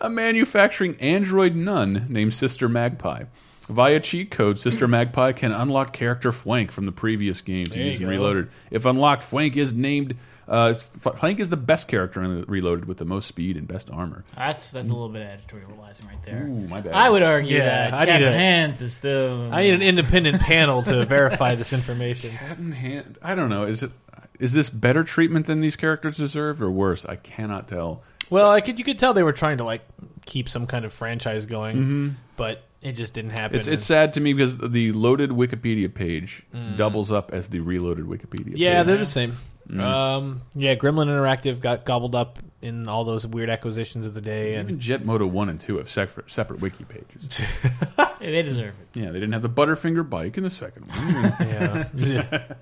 a 0.00 0.10
manufacturing 0.10 0.96
android 1.00 1.54
nun 1.54 2.06
named 2.08 2.34
Sister 2.34 2.68
Magpie. 2.68 3.24
Via 3.68 3.98
cheat 4.00 4.30
code, 4.30 4.58
Sister 4.58 4.86
Magpie 4.88 5.32
can 5.32 5.52
unlock 5.52 5.92
character 5.92 6.32
Fwank 6.32 6.70
from 6.70 6.84
the 6.86 6.92
previous 6.92 7.40
games 7.40 7.70
There 7.70 7.80
you 7.80 7.86
using. 7.92 8.06
Reloaded. 8.06 8.50
If 8.70 8.84
unlocked, 8.84 9.22
Fwank 9.30 9.56
is 9.56 9.72
named. 9.72 10.16
Uh, 10.46 10.74
Fwank 10.74 11.40
is 11.40 11.48
the 11.48 11.56
best 11.56 11.88
character 11.88 12.22
in 12.22 12.42
Reloaded 12.44 12.84
with 12.84 12.98
the 12.98 13.06
most 13.06 13.26
speed 13.26 13.56
and 13.56 13.66
best 13.66 13.90
armor. 13.90 14.24
That's 14.36 14.70
that's 14.72 14.90
a 14.90 14.92
little 14.92 15.08
bit 15.08 15.22
editorializing 15.26 16.06
right 16.06 16.22
there. 16.24 16.42
Ooh, 16.44 16.68
my 16.68 16.82
bad. 16.82 16.92
I 16.92 17.08
would 17.08 17.22
argue 17.22 17.56
Yeah, 17.56 17.90
that 17.90 17.94
I 17.94 18.18
need 18.18 18.24
a- 18.26 18.32
Hands 18.32 18.78
is 18.82 18.92
still. 18.92 19.48
I 19.50 19.62
need 19.62 19.72
an 19.74 19.82
independent 19.82 20.42
panel 20.42 20.82
to 20.82 21.06
verify 21.06 21.54
this 21.54 21.72
information. 21.72 22.30
Hat 22.32 22.58
in 22.58 22.72
hand. 22.72 23.18
I 23.22 23.34
don't 23.34 23.48
know. 23.48 23.62
Is 23.62 23.82
it 23.82 23.92
is 24.38 24.52
this 24.52 24.68
better 24.68 25.04
treatment 25.04 25.46
than 25.46 25.60
these 25.60 25.76
characters 25.76 26.18
deserve, 26.18 26.60
or 26.60 26.70
worse? 26.70 27.06
I 27.06 27.16
cannot 27.16 27.66
tell. 27.66 28.02
Well, 28.28 28.50
I 28.50 28.60
could 28.60 28.78
you 28.78 28.84
could 28.84 28.98
tell 28.98 29.14
they 29.14 29.22
were 29.22 29.32
trying 29.32 29.56
to 29.58 29.64
like 29.64 29.80
keep 30.26 30.50
some 30.50 30.66
kind 30.66 30.84
of 30.84 30.92
franchise 30.92 31.46
going, 31.46 32.16
but 32.36 32.62
it 32.84 32.92
just 32.92 33.14
didn't 33.14 33.30
happen. 33.30 33.58
It's 33.58 33.66
it's 33.66 33.84
sad 33.84 34.12
to 34.12 34.20
me 34.20 34.32
because 34.34 34.58
the 34.58 34.92
loaded 34.92 35.30
Wikipedia 35.30 35.92
page 35.92 36.44
doubles 36.76 37.10
up 37.10 37.32
as 37.32 37.48
the 37.48 37.60
reloaded 37.60 38.04
Wikipedia. 38.06 38.52
yeah, 38.54 38.78
page. 38.82 38.86
they're 38.86 38.96
the 38.98 39.06
same. 39.06 39.36
Um, 39.70 40.42
yeah, 40.54 40.74
Gremlin 40.74 41.08
Interactive 41.08 41.60
got 41.60 41.86
gobbled 41.86 42.14
up 42.14 42.38
in 42.60 42.86
all 42.86 43.04
those 43.04 43.26
weird 43.26 43.48
acquisitions 43.48 44.06
of 44.06 44.12
the 44.14 44.20
day, 44.20 44.50
Even 44.50 44.68
and 44.68 44.80
Jet 44.80 45.04
Moto 45.04 45.26
One 45.26 45.48
and 45.48 45.58
Two 45.58 45.78
have 45.78 45.88
separate 45.88 46.30
separate 46.30 46.60
wiki 46.60 46.84
pages. 46.84 47.40
they 48.20 48.42
deserve 48.42 48.74
it. 48.80 48.98
yeah, 48.98 49.06
they 49.06 49.20
didn't 49.20 49.32
have 49.32 49.42
the 49.42 49.48
Butterfinger 49.48 50.08
bike 50.08 50.36
in 50.36 50.44
the 50.44 50.50
second 50.50 50.86
one. 50.88 50.98
yeah, 51.48 51.88
yeah. 51.94 52.54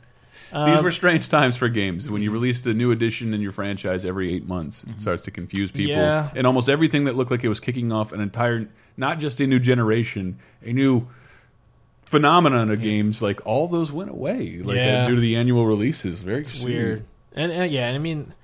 These 0.53 0.79
um, 0.79 0.85
were 0.85 0.93
strange 0.93 1.31
times 1.31 1.57
for 1.57 1.71
games 1.71 2.11
when 2.11 2.21
you 2.21 2.29
mm-hmm. 2.29 2.35
released 2.35 2.67
a 2.67 2.75
new 2.75 2.91
edition 2.91 3.33
in 3.33 3.41
your 3.41 3.53
franchise 3.53 4.05
every 4.05 4.35
eight 4.35 4.47
months. 4.47 4.85
It 4.85 4.91
mm-hmm. 4.91 4.99
starts 5.01 5.23
to 5.23 5.31
confuse 5.31 5.73
people, 5.73 5.97
Yeah. 5.97 6.31
and 6.37 6.47
almost 6.47 6.69
everything 6.69 7.05
that 7.05 7.17
looked 7.17 7.31
like 7.31 7.43
it 7.43 7.49
was 7.49 7.59
kicking 7.59 7.91
off 7.91 8.13
an 8.13 8.21
entire, 8.21 8.69
not 8.99 9.19
just 9.19 9.41
a 9.41 9.47
new 9.47 9.59
generation, 9.59 10.39
a 10.63 10.75
new 10.75 11.07
phenomenon 12.05 12.71
of 12.71 12.83
games. 12.83 13.23
Like 13.23 13.41
all 13.47 13.67
those 13.67 13.91
went 13.91 14.11
away, 14.11 14.59
like 14.59 14.77
uh, 14.77 14.81
Yeah. 14.81 15.05
uh, 15.05 15.09
due 15.09 15.15
to 15.15 15.21
the 15.23 15.37
annual 15.37 15.65
releases. 15.65 16.21
Very 16.21 16.43
It's 16.43 16.63
weird. 16.63 17.07
And, 17.35 17.51
and 17.51 17.73
yeah, 17.73 17.89
I 17.89 17.97
mean, 17.97 18.35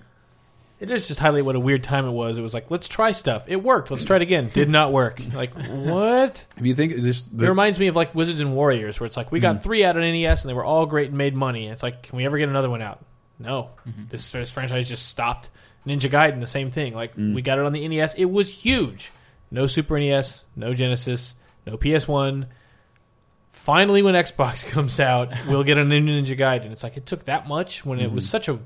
it 0.80 0.90
is 0.90 1.08
just 1.08 1.18
highlight 1.18 1.44
what 1.44 1.56
a 1.56 1.60
weird 1.60 1.82
time 1.82 2.06
it 2.06 2.12
was. 2.12 2.38
It 2.38 2.42
was 2.42 2.54
like, 2.54 2.70
let's 2.70 2.86
try 2.86 3.10
stuff. 3.12 3.44
It 3.48 3.62
worked. 3.62 3.90
Let's 3.90 4.04
try 4.04 4.16
it 4.16 4.22
again. 4.22 4.48
Did 4.48 4.68
not 4.68 4.92
work. 4.92 5.20
Like 5.32 5.52
what? 5.54 6.44
If 6.56 6.66
you 6.66 6.74
think 6.74 6.92
it 6.92 7.02
just 7.02 7.26
It 7.32 7.48
reminds 7.48 7.78
me 7.78 7.88
of 7.88 7.96
like 7.96 8.14
Wizards 8.14 8.40
and 8.40 8.54
Warriors, 8.54 9.00
where 9.00 9.06
it's 9.06 9.16
like 9.16 9.32
we 9.32 9.40
got 9.40 9.56
hmm. 9.56 9.62
three 9.62 9.84
out 9.84 9.96
on 9.96 10.02
NES 10.02 10.42
and 10.42 10.50
they 10.50 10.54
were 10.54 10.64
all 10.64 10.86
great 10.86 11.08
and 11.08 11.18
made 11.18 11.34
money. 11.34 11.66
It's 11.66 11.82
like, 11.82 12.04
can 12.04 12.16
we 12.16 12.24
ever 12.24 12.38
get 12.38 12.48
another 12.48 12.70
one 12.70 12.82
out? 12.82 13.04
No, 13.38 13.70
mm-hmm. 13.88 14.04
this, 14.08 14.30
this 14.30 14.50
franchise 14.50 14.88
just 14.88 15.08
stopped. 15.08 15.50
Ninja 15.86 16.10
Gaiden, 16.10 16.40
the 16.40 16.46
same 16.46 16.70
thing. 16.70 16.94
Like 16.94 17.16
mm. 17.16 17.34
we 17.34 17.42
got 17.42 17.58
it 17.58 17.64
on 17.64 17.72
the 17.72 17.86
NES, 17.86 18.14
it 18.14 18.26
was 18.26 18.52
huge. 18.52 19.10
No 19.50 19.66
Super 19.66 19.98
NES, 19.98 20.44
no 20.54 20.74
Genesis, 20.74 21.34
no 21.66 21.76
PS 21.76 22.06
One. 22.06 22.46
Finally, 23.52 24.02
when 24.02 24.14
Xbox 24.14 24.66
comes 24.70 25.00
out, 25.00 25.32
we'll 25.48 25.64
get 25.64 25.78
a 25.78 25.84
new 25.84 26.00
Ninja 26.00 26.38
Gaiden. 26.38 26.70
It's 26.70 26.82
like 26.82 26.96
it 26.96 27.06
took 27.06 27.24
that 27.24 27.48
much 27.48 27.84
when 27.84 27.98
it 28.00 28.12
was 28.12 28.24
mm-hmm. 28.24 28.30
such 28.30 28.48
a 28.48 28.58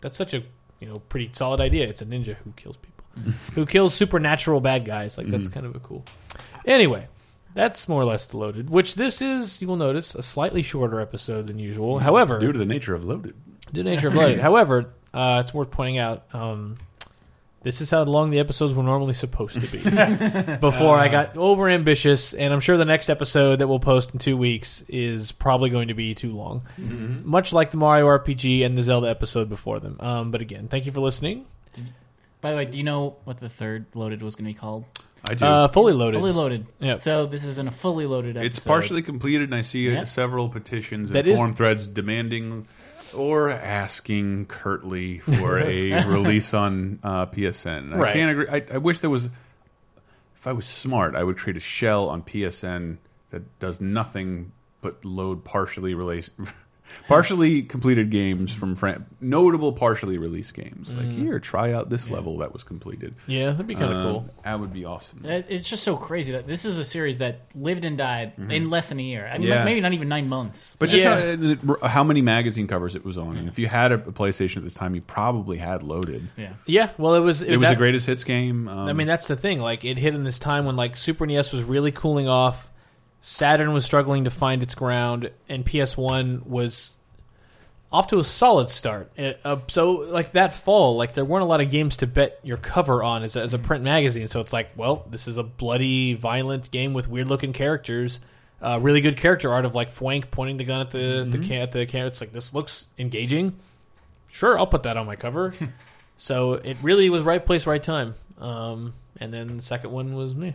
that's 0.00 0.16
such 0.16 0.34
a 0.34 0.42
you 0.86 0.92
know 0.92 1.00
pretty 1.00 1.30
solid 1.32 1.60
idea. 1.60 1.88
It's 1.88 2.00
a 2.00 2.06
ninja 2.06 2.36
who 2.36 2.52
kills 2.52 2.76
people, 2.76 3.04
who 3.54 3.66
kills 3.66 3.92
supernatural 3.92 4.60
bad 4.60 4.84
guys. 4.84 5.18
Like 5.18 5.26
that's 5.26 5.48
kind 5.48 5.66
of 5.66 5.74
a 5.74 5.80
cool. 5.80 6.04
Anyway, 6.64 7.08
that's 7.54 7.88
more 7.88 8.00
or 8.00 8.04
less 8.04 8.28
the 8.28 8.36
loaded. 8.36 8.70
Which 8.70 8.94
this 8.94 9.20
is, 9.20 9.60
you 9.60 9.66
will 9.66 9.76
notice, 9.76 10.14
a 10.14 10.22
slightly 10.22 10.62
shorter 10.62 11.00
episode 11.00 11.48
than 11.48 11.58
usual. 11.58 11.98
However, 11.98 12.38
due 12.38 12.52
to 12.52 12.58
the 12.58 12.64
nature 12.64 12.94
of 12.94 13.04
loaded. 13.04 13.34
due 13.72 13.82
to 13.82 13.90
nature 13.90 14.08
of 14.08 14.14
loaded. 14.14 14.38
However, 14.48 14.94
uh, 15.12 15.42
it's 15.44 15.52
worth 15.52 15.70
pointing 15.72 15.98
out. 15.98 16.24
Um, 16.32 16.76
this 17.62 17.80
is 17.80 17.90
how 17.90 18.02
long 18.04 18.30
the 18.30 18.38
episodes 18.38 18.74
were 18.74 18.82
normally 18.82 19.12
supposed 19.14 19.60
to 19.60 19.66
be. 19.66 19.78
Before 20.60 20.96
I 20.96 21.08
got 21.08 21.36
over 21.36 21.68
ambitious, 21.68 22.32
and 22.32 22.52
I'm 22.54 22.60
sure 22.60 22.76
the 22.76 22.84
next 22.84 23.08
episode 23.10 23.56
that 23.56 23.66
we'll 23.68 23.80
post 23.80 24.12
in 24.12 24.18
two 24.20 24.36
weeks 24.36 24.84
is 24.88 25.32
probably 25.32 25.70
going 25.70 25.88
to 25.88 25.94
be 25.94 26.14
too 26.14 26.32
long, 26.32 26.62
much 27.24 27.52
like 27.52 27.70
the 27.72 27.76
Mario 27.76 28.06
RPG 28.06 28.64
and 28.64 28.78
the 28.78 28.82
Zelda 28.82 29.08
episode 29.08 29.48
before 29.48 29.80
them. 29.80 29.96
Um, 30.00 30.30
but 30.30 30.40
again, 30.42 30.68
thank 30.68 30.86
you 30.86 30.92
for 30.92 31.00
listening. 31.00 31.46
By 32.40 32.50
the 32.52 32.56
way, 32.58 32.64
do 32.66 32.78
you 32.78 32.84
know 32.84 33.16
what 33.24 33.40
the 33.40 33.48
third 33.48 33.86
loaded 33.94 34.22
was 34.22 34.36
going 34.36 34.44
to 34.44 34.50
be 34.54 34.58
called? 34.58 34.84
I 35.28 35.34
do. 35.34 35.44
Uh, 35.44 35.66
fully 35.68 35.92
loaded. 35.92 36.18
Fully 36.18 36.30
loaded. 36.32 36.66
Yep. 36.78 37.00
So 37.00 37.26
this 37.26 37.42
is 37.42 37.58
in 37.58 37.66
a 37.66 37.72
fully 37.72 38.06
loaded 38.06 38.36
episode. 38.36 38.46
it's 38.46 38.64
partially 38.64 39.02
completed, 39.02 39.44
and 39.44 39.54
I 39.56 39.62
see 39.62 39.88
uh, 39.88 39.92
Yeah. 39.92 40.04
several 40.04 40.48
petitions 40.48 41.10
and 41.10 41.16
That 41.16 41.26
is- 41.26 41.36
forum 41.36 41.52
threads 41.54 41.86
demanding 41.88 42.68
or 43.16 43.50
asking 43.50 44.46
curtly 44.46 45.18
for 45.18 45.58
a 45.58 46.04
release 46.06 46.54
on 46.54 46.98
uh, 47.02 47.26
PSN. 47.26 47.92
I 47.94 47.96
Right. 47.98 48.12
can't 48.14 48.30
agree. 48.30 48.48
I, 48.48 48.74
I 48.74 48.78
wish 48.78 49.00
there 49.00 49.10
was. 49.10 49.28
If 50.36 50.46
I 50.46 50.52
was 50.52 50.66
smart, 50.66 51.16
I 51.16 51.24
would 51.24 51.36
create 51.38 51.56
a 51.56 51.60
shell 51.60 52.08
on 52.08 52.22
PSN 52.22 52.98
that 53.30 53.58
does 53.58 53.80
nothing 53.80 54.52
but 54.80 55.04
load 55.04 55.42
partially 55.44 55.94
released. 55.94 56.32
Partially 57.08 57.62
completed 57.62 58.10
games 58.10 58.52
from 58.52 58.74
fran 58.76 59.06
notable 59.20 59.72
partially 59.72 60.18
released 60.18 60.54
games. 60.54 60.94
Like 60.94 61.10
here, 61.10 61.38
try 61.38 61.72
out 61.72 61.88
this 61.90 62.10
level 62.10 62.38
that 62.38 62.52
was 62.52 62.64
completed. 62.64 63.14
Yeah, 63.26 63.50
that'd 63.50 63.66
be 63.66 63.74
kind 63.74 63.92
of 63.92 63.98
Uh, 63.98 64.02
cool. 64.02 64.30
That 64.44 64.58
would 64.60 64.72
be 64.72 64.84
awesome. 64.84 65.24
It- 65.24 65.46
It's 65.48 65.68
just 65.68 65.82
so 65.84 65.96
crazy 65.96 66.32
that 66.32 66.46
this 66.46 66.64
is 66.64 66.78
a 66.78 66.84
series 66.84 67.18
that 67.18 67.42
lived 67.54 67.84
and 67.84 67.96
died 67.96 68.32
in 68.50 68.70
less 68.70 68.88
than 68.88 68.98
a 68.98 69.02
year. 69.02 69.28
I 69.32 69.38
mean, 69.38 69.48
Yeah. 69.48 69.64
maybe 69.64 69.80
not 69.80 69.92
even 69.92 70.08
nine 70.08 70.28
months. 70.28 70.76
But 70.78 70.88
just 70.90 71.04
Yeah. 71.04 71.56
how, 71.80 71.88
how 71.88 72.04
many 72.04 72.22
magazine 72.22 72.66
covers 72.66 72.94
it 72.96 73.04
was 73.04 73.16
on. 73.18 73.36
And 73.36 73.48
if 73.48 73.58
you 73.58 73.68
had 73.68 73.92
a, 73.92 73.96
a 73.96 74.12
PlayStation 74.12 74.58
at 74.58 74.64
this 74.64 74.74
time, 74.74 74.94
you 74.94 75.00
probably 75.00 75.58
had 75.58 75.82
loaded. 75.82 76.28
yeah. 76.36 76.50
Yeah, 76.66 76.90
well, 76.98 77.14
it 77.14 77.20
was. 77.20 77.42
It 77.42 77.56
was 77.56 77.68
that- 77.68 77.70
the 77.74 77.76
greatest 77.76 78.06
hits 78.06 78.24
game. 78.24 78.68
Um, 78.68 78.88
I 78.88 78.92
mean, 78.92 79.06
that's 79.06 79.26
the 79.28 79.36
thing. 79.36 79.60
Like, 79.60 79.84
it 79.84 79.98
hit 79.98 80.14
in 80.14 80.24
this 80.24 80.38
time 80.38 80.64
when 80.64 80.76
like 80.76 80.96
Super 80.96 81.24
NES 81.26 81.52
was 81.52 81.62
really 81.64 81.92
cooling 81.92 82.28
off, 82.28 82.70
Saturn 83.28 83.72
was 83.72 83.84
struggling 83.84 84.22
to 84.22 84.30
find 84.30 84.62
its 84.62 84.76
ground, 84.76 85.32
and 85.48 85.66
PS 85.66 85.96
One 85.96 86.42
was 86.46 86.94
off 87.90 88.06
to 88.06 88.20
a 88.20 88.24
solid 88.24 88.68
start. 88.68 89.10
It- 89.16 89.40
uh, 89.44 89.56
so, 89.66 89.90
like 89.94 90.30
that 90.32 90.54
fall, 90.54 90.94
like 90.96 91.14
there 91.14 91.24
weren't 91.24 91.42
a 91.42 91.46
lot 91.46 91.60
of 91.60 91.68
games 91.68 91.96
to 91.96 92.06
bet 92.06 92.38
your 92.44 92.56
cover 92.56 93.02
on 93.02 93.24
as 93.24 93.34
a, 93.34 93.40
as 93.42 93.52
a 93.52 93.58
print 93.58 93.82
magazine. 93.82 94.28
So 94.28 94.40
it's 94.40 94.52
like, 94.52 94.70
well, 94.76 95.04
this 95.10 95.26
is 95.26 95.38
a 95.38 95.42
bloody, 95.42 96.14
violent 96.14 96.70
game 96.70 96.94
with 96.94 97.08
weird 97.08 97.26
looking 97.26 97.52
characters. 97.52 98.20
Uh, 98.62 98.78
really 98.80 99.00
good 99.00 99.16
character 99.16 99.52
art 99.52 99.64
of 99.64 99.74
like 99.74 99.90
Fwank 99.90 100.30
pointing 100.30 100.56
the 100.56 100.64
gun 100.64 100.82
at 100.82 100.92
the 100.92 101.26
the, 101.28 101.38
can- 101.38 101.62
at 101.62 101.72
the 101.72 101.84
camera. 101.84 102.06
It's 102.06 102.20
like 102.20 102.32
this 102.32 102.54
looks 102.54 102.86
engaging. 102.96 103.56
Sure, 104.28 104.56
I'll 104.56 104.68
put 104.68 104.84
that 104.84 104.96
on 104.96 105.04
my 105.04 105.16
cover. 105.16 105.52
so 106.16 106.52
it 106.52 106.76
really 106.80 107.10
was 107.10 107.24
right 107.24 107.44
place, 107.44 107.66
right 107.66 107.82
time. 107.82 108.14
Um, 108.38 108.94
and 109.18 109.32
then 109.34 109.56
the 109.56 109.62
second 109.64 109.90
one 109.90 110.14
was 110.14 110.32
me. 110.32 110.54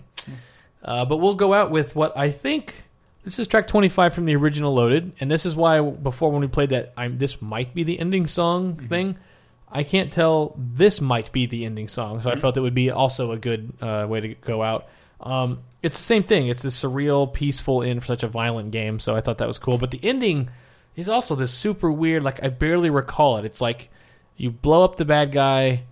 Uh, 0.83 1.05
but 1.05 1.17
we'll 1.17 1.35
go 1.35 1.53
out 1.53 1.71
with 1.71 1.95
what 1.95 2.17
I 2.17 2.31
think. 2.31 2.83
This 3.23 3.37
is 3.37 3.47
track 3.47 3.67
25 3.67 4.13
from 4.15 4.25
the 4.25 4.35
original 4.35 4.73
Loaded, 4.73 5.11
and 5.19 5.29
this 5.29 5.45
is 5.45 5.55
why 5.55 5.79
before 5.81 6.31
when 6.31 6.41
we 6.41 6.47
played 6.47 6.69
that, 6.69 6.93
I'm 6.97 7.19
this 7.19 7.41
might 7.41 7.73
be 7.75 7.83
the 7.83 7.99
ending 7.99 8.25
song 8.25 8.75
thing. 8.75 9.17
I 9.71 9.83
can't 9.83 10.11
tell. 10.11 10.55
This 10.57 10.99
might 10.99 11.31
be 11.31 11.45
the 11.45 11.65
ending 11.65 11.87
song, 11.87 12.21
so 12.21 12.31
I 12.31 12.35
felt 12.35 12.57
it 12.57 12.61
would 12.61 12.73
be 12.73 12.89
also 12.89 13.31
a 13.31 13.37
good 13.37 13.71
uh, 13.79 14.05
way 14.09 14.19
to 14.21 14.27
go 14.35 14.63
out. 14.63 14.87
Um, 15.21 15.59
it's 15.81 15.97
the 15.97 16.03
same 16.03 16.23
thing. 16.23 16.47
It's 16.47 16.63
this 16.63 16.81
surreal, 16.81 17.31
peaceful 17.31 17.83
end 17.83 18.01
for 18.01 18.07
such 18.07 18.23
a 18.23 18.27
violent 18.27 18.71
game, 18.71 18.99
so 18.99 19.15
I 19.15 19.21
thought 19.21 19.37
that 19.37 19.47
was 19.47 19.59
cool. 19.59 19.77
But 19.77 19.91
the 19.91 19.99
ending 20.03 20.49
is 20.95 21.07
also 21.07 21.35
this 21.35 21.51
super 21.51 21.91
weird. 21.91 22.23
Like 22.23 22.43
I 22.43 22.49
barely 22.49 22.89
recall 22.89 23.37
it. 23.37 23.45
It's 23.45 23.61
like 23.61 23.89
you 24.35 24.51
blow 24.51 24.83
up 24.83 24.97
the 24.97 25.05
bad 25.05 25.31
guy, 25.31 25.83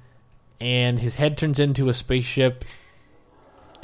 and 0.60 1.00
his 1.00 1.16
head 1.16 1.38
turns 1.38 1.60
into 1.60 1.90
a 1.90 1.94
spaceship, 1.94 2.66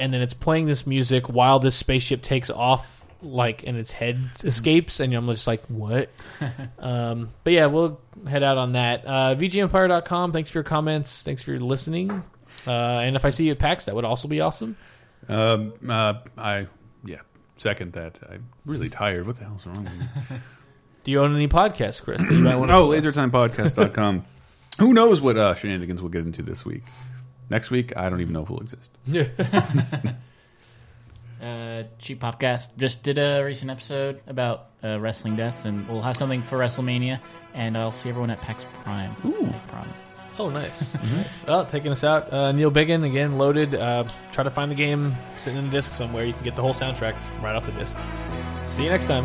and 0.00 0.12
then 0.12 0.20
it's 0.22 0.34
playing 0.34 0.66
this 0.66 0.86
music 0.86 1.32
while 1.32 1.58
this 1.58 1.74
spaceship 1.74 2.22
takes 2.22 2.50
off 2.50 3.04
like 3.22 3.64
and 3.66 3.76
its 3.76 3.90
head 3.90 4.30
escapes 4.44 5.00
and 5.00 5.14
i'm 5.14 5.26
just 5.28 5.46
like 5.46 5.64
what 5.66 6.10
um, 6.78 7.30
but 7.44 7.52
yeah 7.52 7.66
we'll 7.66 8.00
head 8.28 8.42
out 8.42 8.58
on 8.58 8.72
that 8.72 9.04
uh, 9.06 9.34
vgempire.com 9.34 10.32
thanks 10.32 10.50
for 10.50 10.58
your 10.58 10.64
comments 10.64 11.22
thanks 11.22 11.42
for 11.42 11.50
your 11.50 11.60
listening 11.60 12.10
uh, 12.66 12.70
and 12.70 13.16
if 13.16 13.24
i 13.24 13.30
see 13.30 13.44
you 13.44 13.52
at 13.52 13.58
pax 13.58 13.86
that 13.86 13.94
would 13.94 14.04
also 14.04 14.28
be 14.28 14.40
awesome 14.40 14.76
um, 15.28 15.72
uh, 15.88 16.14
I 16.36 16.66
yeah, 17.04 17.20
second 17.56 17.92
that. 17.94 18.18
I'm 18.28 18.48
really 18.64 18.88
tired. 18.88 19.26
What 19.26 19.36
the 19.36 19.44
hell's 19.44 19.66
wrong 19.66 19.84
with 19.84 19.98
me? 19.98 20.06
do 21.04 21.10
you 21.10 21.20
own 21.20 21.34
any 21.34 21.48
podcasts 21.48 22.02
chris 22.02 22.20
that 22.22 22.32
you 22.32 22.40
might 22.40 22.56
want 22.56 22.70
to 22.70 22.76
oh, 22.76 22.88
lasertimepodcast.com. 22.88 24.24
Who 24.78 24.92
knows 24.92 25.20
what 25.20 25.38
uh, 25.38 25.54
shenanigans 25.54 26.02
we'll 26.02 26.10
get 26.10 26.26
into 26.26 26.42
this 26.42 26.64
week? 26.64 26.82
Next 27.48 27.70
week, 27.70 27.96
I 27.96 28.08
don't 28.10 28.20
even 28.20 28.32
know 28.32 28.42
if 28.42 28.50
we'll 28.50 28.60
exist. 28.60 28.90
Uh, 31.40 31.84
Cheap 31.98 32.18
Popcast 32.20 32.70
just 32.78 33.02
did 33.02 33.18
a 33.18 33.44
recent 33.44 33.70
episode 33.70 34.22
about 34.26 34.70
uh, 34.82 34.98
wrestling 34.98 35.36
deaths, 35.36 35.66
and 35.66 35.86
we'll 35.86 36.00
have 36.00 36.16
something 36.16 36.40
for 36.40 36.58
WrestleMania. 36.58 37.22
And 37.52 37.76
I'll 37.76 37.92
see 37.92 38.08
everyone 38.08 38.30
at 38.30 38.40
PAX 38.40 38.64
Prime. 38.82 39.12
Ooh. 39.26 39.46
I 39.46 39.70
promise. 39.70 40.02
oh 40.38 40.48
nice 40.60 40.96
well 41.46 41.64
taking 41.66 41.92
us 41.92 42.04
out 42.04 42.32
uh, 42.32 42.52
neil 42.52 42.70
biggin 42.70 43.04
again 43.04 43.36
loaded 43.38 43.74
uh, 43.74 44.04
try 44.32 44.44
to 44.44 44.50
find 44.50 44.70
the 44.70 44.74
game 44.74 45.14
sitting 45.38 45.58
in 45.58 45.66
a 45.66 45.70
disc 45.70 45.94
somewhere 45.94 46.24
you 46.24 46.32
can 46.32 46.42
get 46.44 46.56
the 46.56 46.62
whole 46.62 46.74
soundtrack 46.74 47.14
right 47.42 47.54
off 47.54 47.64
the 47.66 47.72
disc 47.72 47.98
see 48.64 48.84
you 48.84 48.90
next 48.90 49.06
time 49.06 49.24